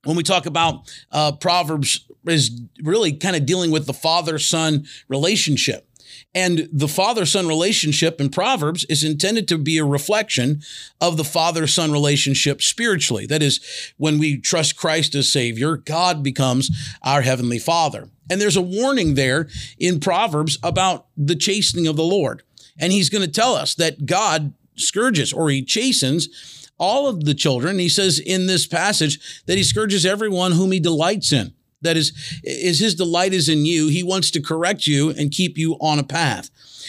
when 0.05 0.17
we 0.17 0.23
talk 0.23 0.47
about 0.47 0.93
uh, 1.11 1.33
Proverbs 1.33 2.07
is 2.27 2.63
really 2.83 3.13
kind 3.13 3.37
of 3.37 3.47
dealing 3.47 3.71
with 3.71 3.87
the 3.87 3.93
father 3.93 4.39
son 4.39 4.87
relationship. 5.09 5.89
And 6.35 6.69
the 6.73 6.89
father 6.89 7.27
son 7.27 7.47
relationship 7.47 8.21
in 8.21 8.31
Proverbs 8.31 8.85
is 8.89 9.05
intended 9.05 9.47
to 9.49 9.59
be 9.59 9.77
a 9.79 9.85
reflection 9.85 10.63
of 11.01 11.17
the 11.17 11.25
father 11.25 11.67
son 11.67 11.93
relationship 11.93 12.63
spiritually. 12.63 13.27
That 13.27 13.43
is, 13.43 13.93
when 13.99 14.19
we 14.19 14.41
trust 14.41 14.77
Christ 14.77 15.15
as 15.15 15.31
Savior, 15.31 15.77
God 15.77 16.23
becomes 16.23 16.71
our 17.03 17.21
heavenly 17.21 17.59
father. 17.59 18.09
And 18.31 18.41
there's 18.41 18.57
a 18.57 18.63
warning 18.63 19.15
there 19.15 19.49
in 19.79 20.01
Proverbs 20.01 20.59
about 20.63 21.07
the 21.17 21.37
chastening 21.37 21.87
of 21.87 21.97
the 21.97 22.05
Lord. 22.05 22.43
And 22.79 22.93
he's 22.93 23.11
going 23.11 23.25
to 23.25 23.31
tell 23.31 23.55
us 23.55 23.75
that 23.77 24.07
God 24.07 24.55
scourges 24.77 25.33
or 25.33 25.51
he 25.51 25.63
chastens 25.63 26.71
all 26.79 27.07
of 27.07 27.25
the 27.25 27.35
children. 27.35 27.79
He 27.79 27.89
says 27.89 28.19
in 28.19 28.47
this 28.47 28.67
passage 28.67 29.45
that 29.47 29.57
he 29.57 29.63
scourges 29.63 30.05
everyone 30.05 30.53
whom 30.53 30.73
he 30.73 30.81
delights 30.81 31.33
in. 31.33 31.55
That 31.83 31.97
is, 31.97 32.13
is 32.45 32.79
his 32.79 32.95
delight 32.95 33.33
is 33.33 33.49
in 33.49 33.67
you. 33.67 33.89
He 33.89 34.03
wants 34.03 34.31
to 34.33 34.41
correct 34.41 34.87
you 34.87 35.11
and 35.11 35.31
keep 35.31 35.59
you 35.59 35.75
on 35.81 35.99
a 35.99 36.05
path. 36.05 36.49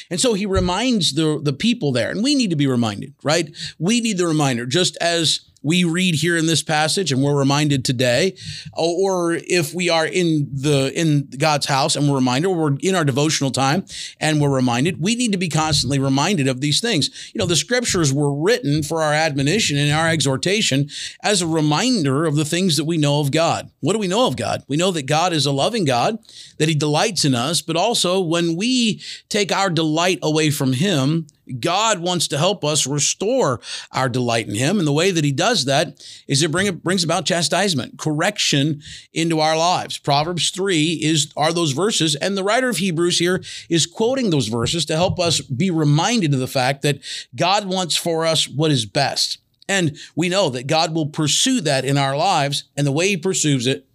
And 0.10 0.20
so 0.20 0.34
he 0.34 0.46
reminds 0.46 1.14
the, 1.14 1.40
the 1.42 1.54
people 1.54 1.92
there, 1.92 2.12
and 2.12 2.24
we 2.24 2.36
need 2.36 2.52
to 2.52 2.56
be 2.56 2.68
reminded, 2.68 3.14
right? 3.24 3.50
We 3.80 4.02
need 4.02 4.18
the 4.18 4.28
reminder, 4.28 4.66
just 4.66 4.96
as 4.98 5.50
we 5.64 5.84
read 5.84 6.16
here 6.16 6.38
in 6.38 6.46
this 6.46 6.62
passage 6.62 7.12
and 7.12 7.24
we're 7.24 7.36
reminded 7.36 7.84
today, 7.84 8.36
or 8.74 9.34
if 9.34 9.74
we 9.74 9.90
are 9.90 10.06
in 10.06 10.50
the 10.52 10.92
in 10.94 11.30
God's 11.38 11.66
house 11.66 11.96
and 11.96 12.08
we're 12.08 12.16
reminded, 12.16 12.50
or 12.50 12.56
we're 12.56 12.78
in 12.82 12.96
our 12.96 13.06
devotional 13.06 13.50
time 13.50 13.86
and 14.20 14.40
we're 14.40 14.54
reminded, 14.54 15.02
we 15.02 15.16
need 15.16 15.32
to 15.32 15.38
be 15.38 15.50
constantly 15.50 15.98
reminded 15.98 16.48
of 16.48 16.62
these 16.62 16.82
things. 16.82 17.32
You 17.34 17.40
know, 17.40 17.46
the 17.46 17.56
scriptures 17.56 18.14
were 18.14 18.34
written 18.34 18.84
for 18.84 19.02
our 19.02 19.14
admonition 19.14 19.78
and 19.78 19.92
our 19.92 20.10
exhortation 20.10 20.90
as 21.24 21.42
a 21.42 21.48
reminder 21.48 22.26
of 22.26 22.36
the 22.36 22.46
things 22.46 22.76
that 22.78 22.86
we 22.86 22.98
know 22.98 23.20
of 23.20 23.32
God. 23.32 23.72
What 23.80 23.94
do 23.94 24.00
we 24.00 24.08
know 24.08 24.28
of 24.28 24.36
God? 24.36 24.64
We 24.68 24.78
know 24.78 24.92
that 24.92 25.06
God 25.06 25.34
is 25.34 25.46
a 25.46 25.52
loving 25.52 25.86
God, 25.86 26.18
that 26.58 26.70
He 26.70 26.76
delights 26.76 27.24
in 27.24 27.34
us, 27.34 27.62
but 27.62 27.78
also 27.78 28.20
when 28.20 28.56
we 28.56 29.02
take 29.30 29.52
our 29.52 29.70
delight 29.70 30.20
away 30.22 30.50
from 30.50 30.74
Him, 30.74 31.28
God 31.60 32.00
wants 32.00 32.28
to 32.30 32.38
help 32.38 32.64
us 32.64 32.88
restore 32.88 33.60
our 33.92 34.10
delight 34.10 34.48
in 34.48 34.56
Him. 34.56 34.80
And 34.80 34.88
the 34.88 34.94
way 34.94 35.12
that 35.12 35.24
He 35.24 35.32
does 35.32 35.66
that 35.66 36.04
is 36.28 36.42
it 36.42 36.52
bring, 36.52 36.76
brings 36.78 37.04
about 37.04 37.26
chastisement, 37.26 37.98
correction 37.98 38.82
into 39.14 39.40
our 39.40 39.58
lives. 39.58 39.98
Proverbs 39.98 40.50
3 40.50 41.00
is, 41.02 41.32
are 41.36 41.54
those 41.54 41.72
verses. 41.72 42.16
And 42.16 42.38
the 42.38 42.44
writer 42.44 42.70
of 42.70 42.78
Hebrews 42.78 43.20
here 43.20 43.44
is 43.70 43.86
quoting 43.86 44.30
those 44.30 44.48
verses 44.48 44.86
to 44.86 44.96
help 44.96 45.20
us 45.20 45.42
be 45.42 45.72
reminded 45.72 46.34
of 46.34 46.40
the 46.40 46.48
fact 46.48 46.82
that 46.84 47.00
God 47.36 47.66
wants 47.66 47.96
for 47.96 48.26
us 48.26 48.48
what 48.48 48.72
is 48.72 48.86
best. 48.86 49.40
And 49.70 49.98
we 50.16 50.30
know 50.30 50.50
that 50.50 50.68
God 50.68 50.94
will 50.94 51.08
pursue 51.08 51.62
that 51.62 51.86
in 51.86 51.98
our 51.98 52.18
lives, 52.18 52.66
and 52.76 52.86
the 52.86 52.92
way 52.92 53.08
He 53.10 53.18
pursues 53.18 53.66
it 53.66 53.88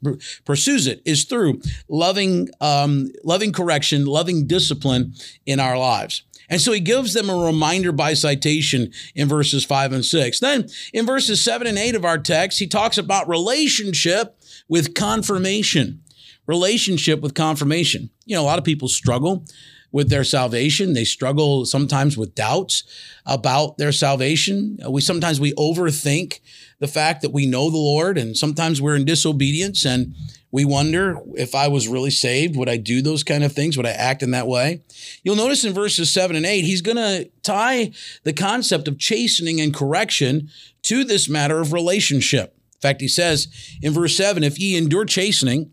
pursues 0.45 0.87
it 0.87 1.03
is 1.05 1.25
through 1.25 1.61
loving, 1.89 2.49
um, 2.61 3.11
loving 3.25 3.53
correction, 3.53 4.07
loving 4.07 4.47
discipline 4.47 5.15
in 5.45 5.61
our 5.61 5.77
lives. 5.77 6.23
And 6.49 6.61
so 6.61 6.73
he 6.73 6.81
gives 6.81 7.15
them 7.15 7.29
a 7.29 7.37
reminder 7.37 7.93
by 7.93 8.15
citation 8.15 8.93
in 9.15 9.29
verses 9.29 9.65
five 9.65 9.93
and 9.93 10.05
six. 10.05 10.41
Then 10.41 10.69
in 10.93 11.07
verses 11.07 11.43
seven 11.43 11.67
and 11.67 11.79
eight 11.79 11.95
of 11.95 12.05
our 12.05 12.19
text, 12.19 12.59
he 12.59 12.67
talks 12.67 12.99
about 12.99 13.29
relationship 13.29 14.41
with 14.69 14.95
confirmation. 14.95 16.03
Relationship 16.47 17.21
with 17.21 17.35
confirmation. 17.35 18.11
You 18.25 18.37
know, 18.37 18.43
a 18.43 18.45
lot 18.45 18.59
of 18.59 18.65
people 18.65 18.89
struggle 18.89 19.45
with 19.91 20.11
their 20.11 20.25
salvation. 20.25 20.93
They 20.93 21.05
struggle 21.05 21.65
sometimes 21.65 22.17
with 22.17 22.35
doubts 22.35 22.85
about 23.25 23.79
their 23.79 23.93
salvation. 23.93 24.79
Uh, 24.85 24.91
we 24.91 25.01
sometimes 25.01 25.41
we 25.41 25.53
overthink 25.55 26.41
the 26.79 26.89
fact 26.89 27.23
that 27.23 27.33
we 27.33 27.47
know 27.47 27.71
the 27.71 27.77
Lord 27.77 28.19
and 28.19 28.37
sometimes 28.37 28.81
we're 28.81 28.97
in 28.97 29.05
disobedience 29.05 29.85
and 29.85 30.15
we 30.51 30.65
wonder 30.65 31.19
if 31.35 31.55
I 31.55 31.69
was 31.69 31.89
really 31.89 32.11
saved, 32.11 32.57
would 32.57 32.69
I 32.69 32.79
do 32.79 33.03
those 33.03 33.23
kind 33.23 33.45
of 33.45 33.53
things? 33.53 33.77
Would 33.77 33.87
I 33.87 33.91
act 33.91 34.23
in 34.23 34.31
that 34.31 34.47
way? 34.47 34.83
You'll 35.23 35.37
notice 35.37 35.65
in 35.65 35.75
verses 35.75 36.11
7 36.11 36.37
and 36.37 36.47
8, 36.47 36.63
he's 36.63 36.81
going 36.81 36.97
to 36.97 37.29
tie 37.43 37.93
the 38.25 38.33
concept 38.33 38.89
of 38.89 38.99
chastening 38.99 39.61
and 39.61 39.75
correction 39.75 40.49
to 40.83 41.05
this 41.05 41.29
matter 41.29 41.61
of 41.61 41.73
relationship. 41.73 42.55
In 42.77 42.81
fact, 42.81 43.01
he 43.01 43.09
says 43.09 43.49
in 43.83 43.93
verse 43.93 44.17
7 44.17 44.43
if 44.43 44.59
ye 44.59 44.77
endure 44.77 45.05
chastening, 45.05 45.71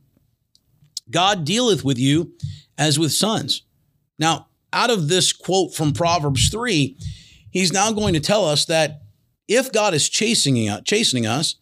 God 1.10 1.46
dealeth 1.46 1.86
with 1.86 2.00
you 2.00 2.34
as 2.78 3.00
with 3.00 3.14
sons. 3.14 3.62
Now, 4.18 4.48
out 4.74 4.90
of 4.90 5.08
this 5.08 5.34
quote 5.34 5.74
from 5.74 5.94
Proverbs 5.94 6.50
3, 6.50 6.98
he's 7.50 7.74
now 7.74 7.92
going 7.92 8.14
to 8.14 8.20
tell 8.20 8.46
us 8.46 8.66
that 8.66 9.02
if 9.48 9.72
God 9.72 9.94
is 9.94 10.10
chastening, 10.10 10.70
chastening 10.84 11.26
us, 11.26 11.56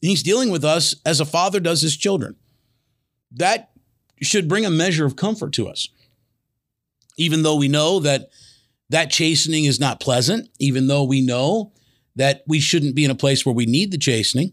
he's 0.00 0.22
dealing 0.22 0.50
with 0.50 0.64
us 0.64 0.94
as 1.06 1.20
a 1.20 1.24
father 1.24 1.60
does 1.60 1.80
his 1.80 1.96
children. 1.96 2.36
That 3.32 3.70
should 4.20 4.48
bring 4.48 4.66
a 4.66 4.70
measure 4.70 5.04
of 5.04 5.16
comfort 5.16 5.52
to 5.54 5.68
us. 5.68 5.88
Even 7.16 7.42
though 7.42 7.56
we 7.56 7.68
know 7.68 7.98
that 8.00 8.30
that 8.90 9.10
chastening 9.10 9.64
is 9.64 9.80
not 9.80 10.00
pleasant, 10.00 10.48
even 10.58 10.86
though 10.86 11.04
we 11.04 11.20
know 11.20 11.72
that 12.14 12.44
we 12.46 12.60
shouldn't 12.60 12.94
be 12.94 13.04
in 13.04 13.10
a 13.10 13.16
place 13.16 13.44
where 13.44 13.54
we 13.54 13.66
need 13.66 13.90
the 13.90 13.98
chastening, 13.98 14.52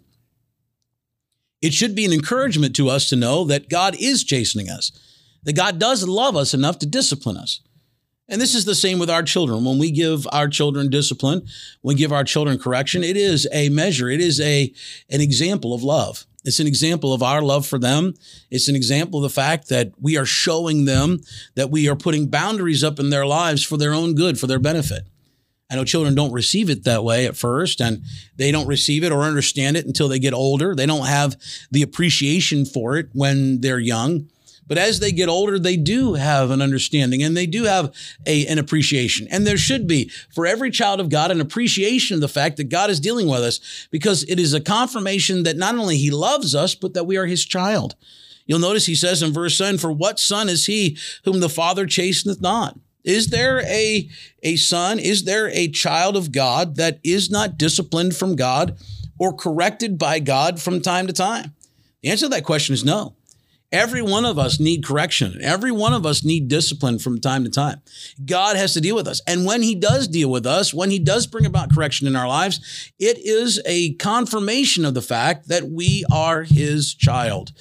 it 1.62 1.74
should 1.74 1.94
be 1.94 2.06
an 2.06 2.14
encouragement 2.14 2.76
to 2.78 2.90
us 2.90 3.10
to 3.10 3.16
know 3.16 3.44
that 3.44 3.70
God 3.70 3.96
is 4.00 4.24
chastening 4.24 4.70
us 4.70 4.92
that 5.44 5.56
God 5.56 5.80
does 5.80 6.08
love 6.08 6.36
us 6.36 6.54
enough 6.54 6.80
to 6.80 6.86
discipline 6.86 7.38
us. 7.38 7.62
And 8.28 8.40
this 8.40 8.54
is 8.54 8.66
the 8.66 8.76
same 8.76 9.00
with 9.00 9.10
our 9.10 9.24
children. 9.24 9.66
When 9.66 9.80
we 9.80 9.90
give 9.90 10.28
our 10.32 10.48
children 10.48 10.90
discipline, 10.90 11.48
when 11.82 11.96
we 11.96 12.00
give 12.00 12.14
our 12.14 12.24
children 12.24 12.60
correction, 12.60 13.04
it 13.04 13.18
is 13.18 13.48
a 13.52 13.70
measure, 13.70 14.10
it 14.10 14.22
is 14.22 14.40
a, 14.40 14.72
an 15.10 15.22
example 15.22 15.74
of 15.74 15.82
love. 15.82 16.26
It's 16.46 16.60
an 16.60 16.68
example 16.68 17.14
of 17.14 17.22
our 17.22 17.42
love 17.42 17.66
for 17.66 17.78
them. 17.78 18.14
It's 18.50 18.70
an 18.70 18.76
example 18.76 19.20
of 19.20 19.24
the 19.24 19.36
fact 19.36 19.68
that 19.70 19.92
we 20.00 20.18
are 20.18 20.26
showing 20.26 20.86
them 20.86 21.20
that 21.56 21.70
we 21.70 21.90
are 21.90 21.96
putting 21.96 22.28
boundaries 22.28 22.84
up 22.84 23.00
in 23.00 23.10
their 23.10 23.26
lives 23.26 23.64
for 23.64 23.78
their 23.78 23.94
own 23.94 24.16
good, 24.16 24.40
for 24.40 24.48
their 24.48 24.60
benefit. 24.60 25.08
I 25.70 25.76
know 25.76 25.84
children 25.84 26.16
don't 26.16 26.32
receive 26.32 26.70
it 26.70 26.86
that 26.86 27.04
way 27.04 27.28
at 27.28 27.38
first, 27.38 27.82
and 27.82 28.04
they 28.38 28.52
don't 28.52 28.68
receive 28.68 29.04
it 29.04 29.12
or 29.12 29.22
understand 29.22 29.78
it 29.78 29.86
until 29.86 30.08
they 30.08 30.18
get 30.18 30.34
older. 30.34 30.74
They 30.74 30.88
don't 30.88 31.06
have 31.06 31.36
the 31.70 31.84
appreciation 31.84 32.66
for 32.66 32.98
it 32.98 33.10
when 33.14 33.62
they're 33.62 33.80
young. 33.80 34.30
But 34.70 34.78
as 34.78 35.00
they 35.00 35.12
get 35.12 35.28
older, 35.28 35.60
they 35.60 35.76
do 35.76 36.14
have 36.14 36.52
an 36.52 36.62
understanding 36.62 37.24
and 37.24 37.36
they 37.36 37.48
do 37.48 37.64
have 37.64 37.94
a, 38.26 38.46
an 38.46 38.60
appreciation. 38.60 39.28
And 39.30 39.46
there 39.46 39.58
should 39.58 39.88
be 39.88 40.12
for 40.34 40.46
every 40.46 40.70
child 40.70 41.02
of 41.02 41.10
God 41.10 41.32
an 41.32 41.42
appreciation 41.42 42.16
of 42.16 42.22
the 42.22 42.30
fact 42.30 42.56
that 42.58 42.70
God 42.70 42.92
is 42.92 43.00
dealing 43.00 43.28
with 43.28 43.42
us 43.42 43.88
because 43.92 44.24
it 44.30 44.40
is 44.40 44.54
a 44.54 44.62
confirmation 44.62 45.44
that 45.44 45.58
not 45.58 45.76
only 45.76 45.98
he 45.98 46.12
loves 46.12 46.54
us, 46.54 46.76
but 46.76 46.94
that 46.94 47.08
we 47.08 47.18
are 47.18 47.26
his 47.26 47.44
child. 47.44 47.96
You'll 48.46 48.60
notice 48.60 48.86
he 48.86 48.96
says 48.96 49.24
in 49.24 49.34
verse 49.34 49.58
7, 49.58 49.80
For 49.80 49.92
what 49.92 50.20
son 50.20 50.50
is 50.50 50.68
he 50.68 50.98
whom 51.26 51.40
the 51.40 51.50
father 51.50 51.86
chasteneth 51.86 52.40
not? 52.40 52.80
Is 53.04 53.28
there 53.28 53.62
a, 53.62 54.08
a 54.44 54.56
son? 54.56 55.00
Is 55.00 55.24
there 55.24 55.50
a 55.50 55.68
child 55.68 56.16
of 56.16 56.32
God 56.32 56.76
that 56.76 57.00
is 57.04 57.32
not 57.32 57.58
disciplined 57.58 58.16
from 58.16 58.36
God 58.36 58.78
or 59.18 59.34
corrected 59.34 59.98
by 59.98 60.20
God 60.20 60.62
from 60.62 60.80
time 60.80 61.08
to 61.08 61.14
time? 61.14 61.56
The 62.04 62.10
answer 62.10 62.26
to 62.26 62.30
that 62.30 62.44
question 62.44 62.74
is 62.74 62.86
no. 62.86 63.16
Every 63.72 64.02
one 64.02 64.26
of 64.26 64.40
us 64.40 64.60
need 64.60 64.84
correction. 64.84 65.40
Every 65.42 65.72
one 65.72 65.94
of 65.94 66.04
us 66.04 66.24
need 66.24 66.48
discipline 66.48 66.98
from 66.98 67.20
time 67.20 67.44
to 67.44 67.52
time. 67.52 67.82
God 68.26 68.56
has 68.56 68.74
to 68.74 68.82
deal 68.82 68.96
with 68.96 69.08
us. 69.08 69.22
And 69.28 69.46
when 69.46 69.62
he 69.62 69.76
does 69.76 70.08
deal 70.08 70.32
with 70.32 70.48
us, 70.48 70.74
when 70.74 70.90
he 70.90 70.98
does 70.98 71.28
bring 71.28 71.46
about 71.46 71.72
correction 71.72 72.08
in 72.08 72.16
our 72.16 72.28
lives, 72.28 72.92
it 72.98 73.20
is 73.20 73.62
a 73.68 73.94
confirmation 73.94 74.86
of 74.86 74.96
the 74.96 75.04
fact 75.04 75.50
that 75.50 75.70
we 75.70 76.04
are 76.12 76.44
his 76.44 76.96
child. 76.96 77.52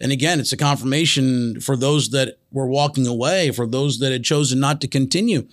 And 0.00 0.12
again, 0.12 0.38
it's 0.38 0.52
a 0.52 0.56
confirmation 0.56 1.60
for 1.60 1.76
those 1.76 2.10
that 2.10 2.38
were 2.52 2.68
walking 2.68 3.08
away, 3.08 3.50
for 3.50 3.66
those 3.66 3.98
that 3.98 4.12
had 4.12 4.24
chosen 4.24 4.60
not 4.60 4.80
to 4.82 4.88
continue. 4.88 5.48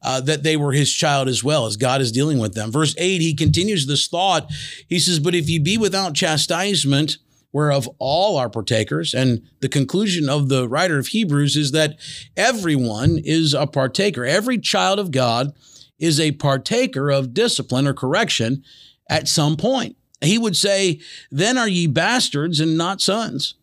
Uh, 0.00 0.20
that 0.20 0.44
they 0.44 0.56
were 0.56 0.70
his 0.70 0.92
child 0.92 1.26
as 1.26 1.42
well, 1.42 1.66
as 1.66 1.76
God 1.76 2.00
is 2.00 2.12
dealing 2.12 2.38
with 2.38 2.54
them. 2.54 2.70
Verse 2.70 2.94
8, 2.98 3.20
he 3.20 3.34
continues 3.34 3.84
this 3.84 4.06
thought. 4.06 4.48
He 4.88 5.00
says, 5.00 5.18
But 5.18 5.34
if 5.34 5.50
ye 5.50 5.58
be 5.58 5.76
without 5.76 6.14
chastisement, 6.14 7.18
whereof 7.52 7.88
all 7.98 8.36
are 8.36 8.50
partakers. 8.50 9.14
And 9.14 9.42
the 9.60 9.68
conclusion 9.68 10.28
of 10.28 10.48
the 10.48 10.68
writer 10.68 10.98
of 10.98 11.08
Hebrews 11.08 11.56
is 11.56 11.72
that 11.72 11.96
everyone 12.36 13.18
is 13.24 13.54
a 13.54 13.66
partaker. 13.66 14.24
Every 14.24 14.58
child 14.58 14.98
of 14.98 15.10
God 15.10 15.52
is 15.98 16.20
a 16.20 16.32
partaker 16.32 17.10
of 17.10 17.34
discipline 17.34 17.86
or 17.86 17.94
correction 17.94 18.62
at 19.08 19.28
some 19.28 19.56
point. 19.56 19.96
He 20.20 20.38
would 20.38 20.56
say, 20.56 21.00
Then 21.30 21.58
are 21.58 21.68
ye 21.68 21.86
bastards 21.86 22.60
and 22.60 22.76
not 22.76 23.00
sons. 23.00 23.54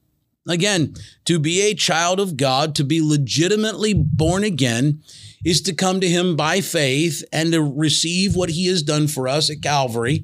Again, 0.48 0.94
to 1.26 1.40
be 1.40 1.62
a 1.62 1.74
child 1.74 2.20
of 2.20 2.38
God, 2.38 2.76
to 2.76 2.84
be 2.84 3.02
legitimately 3.02 3.94
born 3.94 4.44
again, 4.44 5.02
is 5.44 5.62
to 5.64 5.74
come 5.74 6.00
to 6.00 6.08
Him 6.08 6.36
by 6.36 6.62
faith 6.62 7.24
and 7.34 7.52
to 7.52 7.62
receive 7.64 8.36
what 8.36 8.52
He 8.52 8.68
has 8.68 8.84
done 8.84 9.08
for 9.08 9.28
us 9.28 9.50
at 9.50 9.62
Calvary 9.62 10.24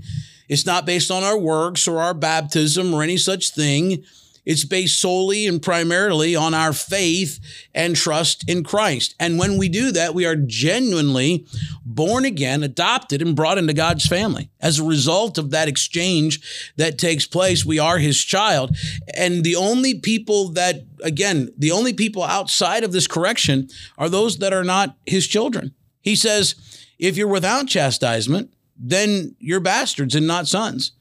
it's 0.52 0.66
not 0.66 0.86
based 0.86 1.10
on 1.10 1.24
our 1.24 1.38
works 1.38 1.88
or 1.88 2.02
our 2.02 2.14
baptism 2.14 2.94
or 2.94 3.02
any 3.02 3.16
such 3.16 3.52
thing. 3.52 4.04
It's 4.44 4.66
based 4.66 5.00
solely 5.00 5.48
and 5.48 5.62
primarily 5.62 6.36
on 6.36 6.54
our 6.54 6.74
faith 6.74 7.40
and 7.74 7.96
trust 7.96 8.50
in 8.50 8.66
Christ. 8.66 9.16
And 9.18 9.40
when 9.40 9.58
we 9.58 9.70
do 9.70 9.94
that, 9.94 10.14
we 10.14 10.26
are 10.26 10.36
genuinely 10.36 11.48
born 11.86 12.26
again, 12.26 12.64
adopted, 12.64 13.22
and 13.22 13.34
brought 13.34 13.60
into 13.60 13.72
God's 13.72 14.06
family. 14.06 14.50
As 14.60 14.78
a 14.78 14.84
result 14.84 15.38
of 15.38 15.52
that 15.52 15.70
exchange 15.70 16.74
that 16.76 16.98
takes 16.98 17.26
place, 17.26 17.66
we 17.66 17.80
are 17.80 18.00
his 18.00 18.22
child. 18.22 18.76
And 19.16 19.46
the 19.46 19.56
only 19.56 20.00
people 20.00 20.50
that, 20.50 20.82
again, 21.02 21.54
the 21.58 21.72
only 21.72 21.94
people 21.94 22.24
outside 22.24 22.84
of 22.84 22.92
this 22.92 23.08
correction 23.08 23.70
are 23.98 24.10
those 24.10 24.40
that 24.40 24.52
are 24.52 24.66
not 24.66 24.98
his 25.06 25.28
children. 25.28 25.74
He 26.02 26.18
says, 26.18 26.56
if 27.00 27.16
you're 27.16 27.28
without 27.30 27.68
chastisement, 27.68 28.52
then 28.82 29.36
you're 29.40 29.60
bastards 29.60 30.16
and 30.16 30.26
not 30.26 30.48
sons. 30.48 30.94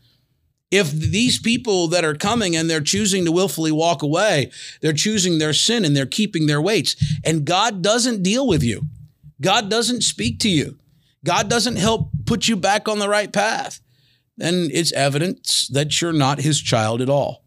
If 0.71 0.91
these 0.93 1.39
people 1.39 1.89
that 1.89 2.05
are 2.05 2.15
coming 2.15 2.55
and 2.55 2.71
they're 2.71 2.81
choosing 2.81 3.25
to 3.25 3.33
willfully 3.33 3.73
walk 3.73 4.03
away, 4.03 4.53
they're 4.83 4.93
choosing 4.93 5.39
their 5.39 5.53
sin 5.53 5.85
and 5.85 5.97
they're 5.97 6.07
keeping 6.07 6.47
their 6.47 6.61
weights, 6.61 6.95
and 7.25 7.45
God 7.45 7.83
doesn't 7.83 8.23
deal 8.23 8.47
with 8.47 8.63
you, 8.63 8.83
God 9.41 9.69
doesn't 9.69 10.03
speak 10.03 10.39
to 10.41 10.49
you, 10.49 10.79
God 11.25 11.49
doesn't 11.49 11.77
help 11.77 12.11
put 12.27 12.47
you 12.47 12.55
back 12.55 12.87
on 12.87 13.01
the 13.01 13.09
right 13.09 13.33
path, 13.33 13.81
then 14.37 14.69
it's 14.73 14.93
evidence 14.93 15.69
that 15.69 16.01
you're 16.01 16.13
not 16.13 16.41
his 16.41 16.61
child 16.61 17.01
at 17.01 17.09
all. 17.09 17.43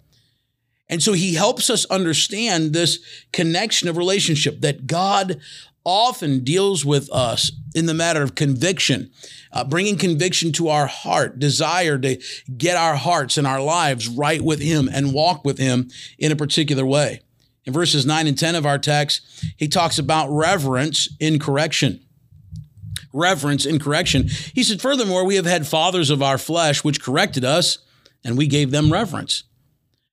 And 0.90 1.02
so 1.02 1.14
he 1.14 1.36
helps 1.36 1.70
us 1.70 1.86
understand 1.86 2.74
this 2.74 3.00
connection 3.32 3.88
of 3.88 3.98
relationship 3.98 4.60
that 4.62 4.86
God 4.86 5.40
often 5.86 6.44
deals 6.44 6.86
with 6.86 7.10
us 7.12 7.52
in 7.76 7.86
the 7.86 7.94
matter 7.94 8.22
of 8.22 8.36
conviction, 8.36 9.12
uh, 9.52 9.64
bringing 9.64 9.98
conviction 9.98 10.52
to 10.54 10.70
our 10.70 10.88
heart, 10.88 11.40
desire 11.40 11.98
to 11.98 12.22
get 12.58 12.78
our 12.78 12.96
hearts 12.96 13.38
and 13.38 13.48
our 13.48 13.62
lives 13.62 14.08
right 14.08 14.42
with 14.42 14.62
Him 14.62 14.90
and 14.92 15.14
walk 15.14 15.44
with 15.44 15.58
Him 15.58 15.90
in 16.18 16.32
a 16.32 16.36
particular 16.36 16.86
way. 16.86 17.22
In 17.66 17.74
verses 17.74 18.06
9 18.06 18.28
and 18.28 18.38
10 18.38 18.56
of 18.56 18.66
our 18.66 18.78
text, 18.78 19.22
he 19.58 19.68
talks 19.68 19.98
about 19.98 20.30
reverence 20.30 21.10
in 21.20 21.40
correction. 21.40 22.02
Reverence 23.14 23.66
in 23.66 23.80
correction. 23.80 24.28
He 24.54 24.64
said, 24.64 24.82
Furthermore, 24.82 25.26
we 25.26 25.36
have 25.36 25.46
had 25.46 25.68
fathers 25.68 26.10
of 26.10 26.22
our 26.22 26.38
flesh 26.38 26.84
which 26.84 27.02
corrected 27.02 27.46
us, 27.46 27.78
and 28.26 28.38
we 28.38 28.48
gave 28.48 28.72
them 28.72 28.92
reverence. 28.92 29.44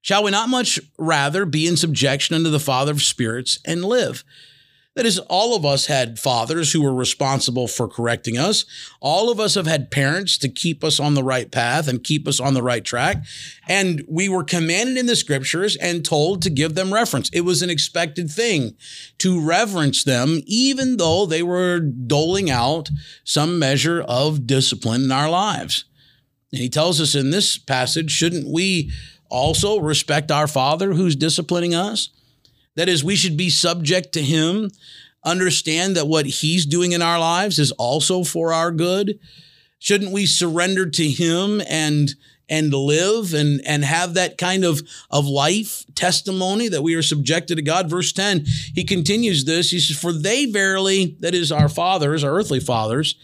Shall 0.02 0.22
we 0.22 0.30
not 0.30 0.48
much 0.48 0.78
rather 0.98 1.44
be 1.44 1.66
in 1.66 1.76
subjection 1.76 2.36
unto 2.36 2.50
the 2.50 2.60
Father 2.60 2.92
of 2.92 3.02
spirits 3.02 3.58
and 3.66 3.84
live? 3.84 4.24
That 5.00 5.06
is, 5.06 5.18
all 5.30 5.56
of 5.56 5.64
us 5.64 5.86
had 5.86 6.18
fathers 6.18 6.72
who 6.72 6.82
were 6.82 6.92
responsible 6.92 7.66
for 7.66 7.88
correcting 7.88 8.36
us. 8.36 8.66
All 9.00 9.30
of 9.30 9.40
us 9.40 9.54
have 9.54 9.66
had 9.66 9.90
parents 9.90 10.36
to 10.36 10.48
keep 10.50 10.84
us 10.84 11.00
on 11.00 11.14
the 11.14 11.22
right 11.24 11.50
path 11.50 11.88
and 11.88 12.04
keep 12.04 12.28
us 12.28 12.38
on 12.38 12.52
the 12.52 12.62
right 12.62 12.84
track. 12.84 13.24
And 13.66 14.04
we 14.06 14.28
were 14.28 14.44
commanded 14.44 14.98
in 14.98 15.06
the 15.06 15.16
scriptures 15.16 15.74
and 15.76 16.04
told 16.04 16.42
to 16.42 16.50
give 16.50 16.74
them 16.74 16.92
reference. 16.92 17.30
It 17.30 17.46
was 17.46 17.62
an 17.62 17.70
expected 17.70 18.30
thing 18.30 18.76
to 19.16 19.40
reverence 19.40 20.04
them, 20.04 20.42
even 20.44 20.98
though 20.98 21.24
they 21.24 21.42
were 21.42 21.80
doling 21.80 22.50
out 22.50 22.90
some 23.24 23.58
measure 23.58 24.02
of 24.02 24.46
discipline 24.46 25.04
in 25.04 25.12
our 25.12 25.30
lives. 25.30 25.86
And 26.52 26.60
he 26.60 26.68
tells 26.68 27.00
us 27.00 27.14
in 27.14 27.30
this 27.30 27.56
passage, 27.56 28.10
shouldn't 28.10 28.52
we 28.52 28.92
also 29.30 29.80
respect 29.80 30.30
our 30.30 30.46
Father 30.46 30.92
who's 30.92 31.16
disciplining 31.16 31.74
us? 31.74 32.10
That 32.76 32.88
is, 32.88 33.04
we 33.04 33.16
should 33.16 33.36
be 33.36 33.50
subject 33.50 34.12
to 34.12 34.22
him, 34.22 34.70
understand 35.24 35.96
that 35.96 36.08
what 36.08 36.26
he's 36.26 36.64
doing 36.66 36.92
in 36.92 37.02
our 37.02 37.18
lives 37.18 37.58
is 37.58 37.72
also 37.72 38.24
for 38.24 38.52
our 38.52 38.70
good. 38.70 39.18
Shouldn't 39.78 40.12
we 40.12 40.26
surrender 40.26 40.88
to 40.88 41.08
him 41.08 41.60
and 41.68 42.14
and 42.50 42.74
live 42.74 43.32
and 43.32 43.62
and 43.64 43.84
have 43.84 44.14
that 44.14 44.36
kind 44.36 44.64
of 44.64 44.82
of 45.10 45.26
life 45.26 45.84
testimony 45.94 46.68
that 46.68 46.82
we 46.82 46.94
are 46.96 47.02
subjected 47.02 47.54
to 47.54 47.62
God. 47.62 47.88
Verse 47.88 48.12
10, 48.12 48.44
he 48.74 48.84
continues 48.84 49.44
this. 49.44 49.70
He 49.70 49.78
says, 49.78 49.96
For 49.96 50.12
they 50.12 50.46
verily, 50.46 51.16
that 51.20 51.34
is 51.34 51.52
our 51.52 51.68
fathers, 51.68 52.24
our 52.24 52.32
earthly 52.32 52.60
fathers, 52.60 53.14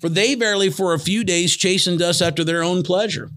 for 0.00 0.08
they 0.08 0.36
verily 0.36 0.70
for 0.70 0.94
a 0.94 0.98
few 0.98 1.24
days 1.24 1.56
chastened 1.56 2.00
us 2.00 2.22
after 2.22 2.44
their 2.44 2.62
own 2.62 2.82
pleasure. 2.82 3.30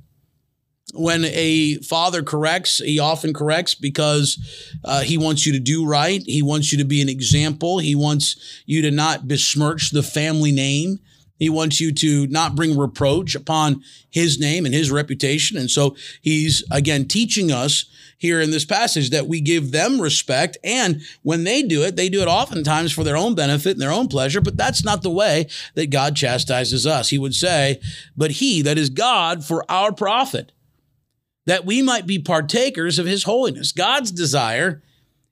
When 0.93 1.25
a 1.25 1.75
father 1.77 2.21
corrects, 2.23 2.79
he 2.79 2.99
often 2.99 3.33
corrects 3.33 3.75
because 3.75 4.37
uh, 4.83 5.01
he 5.01 5.17
wants 5.17 5.45
you 5.45 5.53
to 5.53 5.59
do 5.59 5.85
right. 5.85 6.21
He 6.25 6.41
wants 6.41 6.71
you 6.71 6.77
to 6.79 6.85
be 6.85 7.01
an 7.01 7.09
example. 7.09 7.79
He 7.79 7.95
wants 7.95 8.63
you 8.65 8.81
to 8.81 8.91
not 8.91 9.27
besmirch 9.27 9.91
the 9.91 10.03
family 10.03 10.51
name. 10.51 10.99
He 11.41 11.49
wants 11.49 11.81
you 11.81 11.91
to 11.93 12.27
not 12.27 12.55
bring 12.55 12.77
reproach 12.77 13.33
upon 13.33 13.81
his 14.11 14.39
name 14.39 14.63
and 14.63 14.75
his 14.75 14.91
reputation. 14.91 15.57
And 15.57 15.71
so 15.71 15.95
he's 16.21 16.63
again 16.69 17.07
teaching 17.07 17.51
us 17.51 17.85
here 18.19 18.39
in 18.39 18.51
this 18.51 18.63
passage 18.63 19.09
that 19.09 19.27
we 19.27 19.41
give 19.41 19.71
them 19.71 19.99
respect. 19.99 20.59
And 20.63 21.01
when 21.23 21.43
they 21.43 21.63
do 21.63 21.81
it, 21.81 21.95
they 21.95 22.09
do 22.09 22.21
it 22.21 22.27
oftentimes 22.27 22.91
for 22.91 23.03
their 23.03 23.17
own 23.17 23.33
benefit 23.33 23.71
and 23.71 23.81
their 23.81 23.91
own 23.91 24.07
pleasure. 24.07 24.39
But 24.39 24.55
that's 24.55 24.85
not 24.85 25.01
the 25.01 25.09
way 25.09 25.47
that 25.73 25.89
God 25.89 26.15
chastises 26.15 26.85
us. 26.85 27.09
He 27.09 27.17
would 27.17 27.33
say, 27.33 27.81
but 28.15 28.29
he, 28.33 28.61
that 28.61 28.77
is 28.77 28.91
God, 28.91 29.43
for 29.43 29.65
our 29.67 29.91
profit, 29.91 30.51
that 31.45 31.65
we 31.65 31.81
might 31.81 32.05
be 32.05 32.19
partakers 32.19 32.99
of 32.99 33.05
his 33.05 33.23
holiness. 33.23 33.71
God's 33.71 34.11
desire 34.11 34.81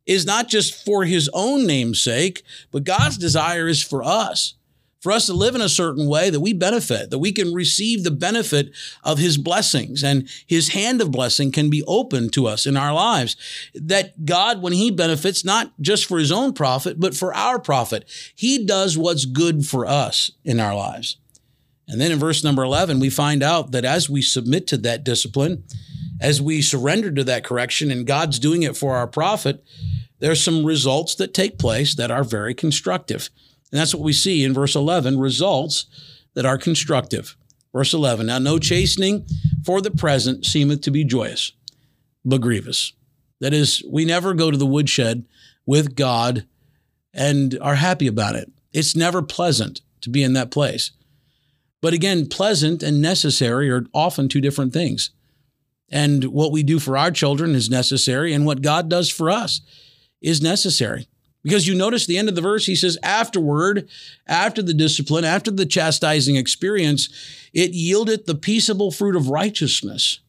is 0.06 0.26
not 0.26 0.48
just 0.48 0.86
for 0.86 1.06
his 1.06 1.30
own 1.34 1.68
name's 1.68 2.02
sake, 2.02 2.44
but 2.72 2.84
God's 2.84 3.18
desire 3.18 3.68
is 3.68 3.84
for 3.84 4.04
us 4.04 4.56
for 5.00 5.12
us 5.12 5.28
to 5.28 5.34
live 5.34 5.56
in 5.56 5.62
a 5.62 5.70
certain 5.70 6.08
way 6.08 6.30
that 6.30 6.40
we 6.40 6.54
benefit, 6.54 7.10
that 7.10 7.20
we 7.20 7.32
can 7.32 7.54
receive 7.54 8.04
the 8.04 8.12
benefit 8.12 8.72
of 9.04 9.18
his 9.18 9.38
blessings 9.38 10.04
and 10.04 10.28
his 10.46 10.70
hand 10.70 11.02
of 11.02 11.12
blessing 11.12 11.52
can 11.52 11.70
be 11.70 11.84
open 11.88 12.30
to 12.30 12.48
us 12.48 12.66
in 12.66 12.76
our 12.76 12.94
lives. 12.94 13.36
That 13.74 14.26
God, 14.26 14.62
when 14.62 14.74
he 14.74 14.92
benefits, 14.92 15.46
not 15.46 15.72
just 15.80 16.06
for 16.06 16.20
his 16.20 16.32
own 16.32 16.54
profit, 16.54 17.00
but 17.00 17.16
for 17.16 17.34
our 17.34 17.60
profit, 17.60 18.06
he 18.36 18.66
does 18.66 18.98
what's 18.98 19.26
good 19.26 19.66
for 19.66 19.86
us 19.86 20.32
in 20.44 20.60
our 20.60 20.76
lives. 20.76 21.18
And 21.88 22.00
then 22.00 22.12
in 22.12 22.20
verse 22.20 22.44
number 22.44 22.64
11, 22.64 23.00
we 23.00 23.10
find 23.10 23.42
out 23.42 23.72
that 23.72 23.86
as 23.86 24.10
we 24.10 24.22
submit 24.22 24.68
to 24.68 24.78
that 24.78 25.04
discipline, 25.04 25.64
as 26.20 26.42
we 26.42 26.62
surrender 26.62 27.12
to 27.12 27.24
that 27.24 27.44
correction, 27.44 27.92
and 27.92 28.06
God's 28.06 28.40
doing 28.40 28.64
it 28.64 28.78
for 28.78 28.96
our 28.96 29.08
profit, 29.08 29.64
there's 30.20 30.44
some 30.44 30.66
results 30.66 31.16
that 31.16 31.34
take 31.34 31.58
place 31.58 31.96
that 31.96 32.12
are 32.12 32.24
very 32.24 32.54
constructive. 32.54 33.30
And 33.72 33.80
that's 33.80 33.94
what 33.94 34.04
we 34.04 34.14
see 34.14 34.44
in 34.44 34.54
verse 34.54 34.76
11 34.76 35.20
results 35.20 35.86
that 36.34 36.46
are 36.46 36.58
constructive. 36.58 37.36
Verse 37.74 37.94
11 37.94 38.26
Now, 38.26 38.40
no 38.40 38.60
chastening 38.60 39.26
for 39.64 39.82
the 39.82 39.92
present 39.92 40.46
seemeth 40.46 40.82
to 40.82 40.92
be 40.92 41.04
joyous, 41.04 41.54
but 42.26 42.42
grievous. 42.42 42.94
That 43.40 43.54
is, 43.54 43.84
we 43.88 44.06
never 44.06 44.34
go 44.34 44.52
to 44.52 44.58
the 44.58 44.66
woodshed 44.66 45.26
with 45.66 45.96
God 45.96 46.46
and 47.14 47.58
are 47.62 47.76
happy 47.76 48.08
about 48.08 48.36
it. 48.36 48.52
It's 48.74 48.96
never 48.96 49.22
pleasant 49.22 49.82
to 50.02 50.10
be 50.10 50.24
in 50.24 50.34
that 50.34 50.52
place. 50.52 50.92
But 51.82 51.94
again, 51.94 52.28
pleasant 52.28 52.84
and 52.84 53.02
necessary 53.02 53.70
are 53.70 53.86
often 53.94 54.28
two 54.28 54.42
different 54.42 54.74
things. 54.74 55.12
And 55.92 56.26
what 56.26 56.52
we 56.52 56.64
do 56.64 56.80
for 56.80 56.98
our 56.98 57.12
children 57.12 57.56
is 57.56 57.70
necessary, 57.70 58.34
and 58.34 58.46
what 58.46 58.62
God 58.62 58.90
does 58.90 59.10
for 59.10 59.30
us 59.30 59.62
is 60.22 60.42
necessary. 60.42 61.08
Because 61.44 61.68
you 61.68 61.74
notice 61.74 62.06
the 62.06 62.18
end 62.18 62.30
of 62.30 62.36
the 62.36 62.42
verse, 62.42 62.66
he 62.66 62.76
says, 62.76 62.98
afterward, 63.02 63.88
after 64.28 64.62
the 64.62 64.74
discipline, 64.74 65.24
after 65.24 65.50
the 65.50 65.66
chastising 65.66 66.36
experience, 66.36 67.10
it 67.54 67.72
yielded 67.72 68.26
the 68.26 68.36
peaceable 68.36 68.92
fruit 68.92 69.16
of 69.16 69.30
righteousness. 69.30 70.20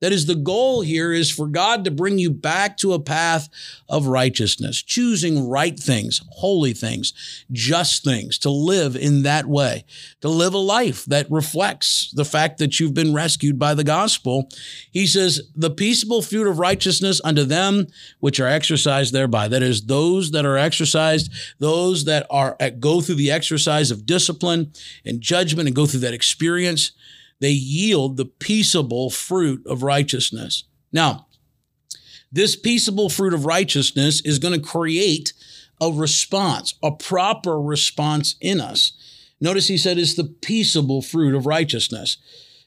That 0.00 0.12
is, 0.12 0.26
the 0.26 0.34
goal 0.34 0.80
here 0.80 1.12
is 1.12 1.30
for 1.30 1.46
God 1.46 1.84
to 1.84 1.90
bring 1.90 2.18
you 2.18 2.30
back 2.30 2.76
to 2.78 2.94
a 2.94 3.00
path 3.00 3.48
of 3.88 4.06
righteousness, 4.06 4.82
choosing 4.82 5.48
right 5.48 5.78
things, 5.78 6.22
holy 6.30 6.72
things, 6.72 7.12
just 7.52 8.02
things, 8.02 8.38
to 8.38 8.50
live 8.50 8.96
in 8.96 9.22
that 9.22 9.46
way, 9.46 9.84
to 10.22 10.28
live 10.28 10.54
a 10.54 10.58
life 10.58 11.04
that 11.04 11.30
reflects 11.30 12.10
the 12.14 12.24
fact 12.24 12.58
that 12.58 12.80
you've 12.80 12.94
been 12.94 13.12
rescued 13.12 13.58
by 13.58 13.74
the 13.74 13.84
gospel. 13.84 14.48
He 14.90 15.06
says, 15.06 15.42
the 15.54 15.70
peaceable 15.70 16.22
fruit 16.22 16.46
of 16.46 16.58
righteousness 16.58 17.20
unto 17.22 17.44
them 17.44 17.86
which 18.20 18.40
are 18.40 18.48
exercised 18.48 19.12
thereby. 19.12 19.48
That 19.48 19.62
is, 19.62 19.84
those 19.84 20.30
that 20.30 20.46
are 20.46 20.56
exercised, 20.56 21.30
those 21.58 22.06
that 22.06 22.26
are 22.30 22.56
at, 22.58 22.80
go 22.80 23.00
through 23.00 23.16
the 23.16 23.30
exercise 23.30 23.90
of 23.90 24.06
discipline 24.06 24.72
and 25.04 25.20
judgment 25.20 25.68
and 25.68 25.76
go 25.76 25.86
through 25.86 26.00
that 26.00 26.14
experience 26.14 26.92
they 27.40 27.50
yield 27.50 28.16
the 28.16 28.26
peaceable 28.26 29.10
fruit 29.10 29.66
of 29.66 29.82
righteousness. 29.82 30.64
Now, 30.92 31.26
this 32.30 32.54
peaceable 32.54 33.08
fruit 33.08 33.34
of 33.34 33.44
righteousness 33.44 34.20
is 34.20 34.38
going 34.38 34.54
to 34.54 34.66
create 34.66 35.32
a 35.80 35.90
response, 35.90 36.74
a 36.82 36.92
proper 36.92 37.60
response 37.60 38.36
in 38.40 38.60
us. 38.60 38.92
Notice 39.40 39.68
he 39.68 39.78
said 39.78 39.98
it's 39.98 40.14
the 40.14 40.24
peaceable 40.24 41.02
fruit 41.02 41.34
of 41.34 41.46
righteousness. 41.46 42.18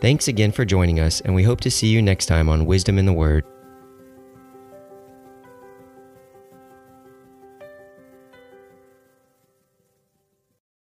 Thanks 0.00 0.28
again 0.28 0.50
for 0.50 0.64
joining 0.64 1.00
us, 1.00 1.20
and 1.20 1.34
we 1.34 1.42
hope 1.42 1.60
to 1.60 1.70
see 1.70 1.88
you 1.88 2.00
next 2.00 2.26
time 2.26 2.48
on 2.48 2.64
Wisdom 2.64 2.98
in 2.98 3.04
the 3.04 3.12
Word. 3.12 3.44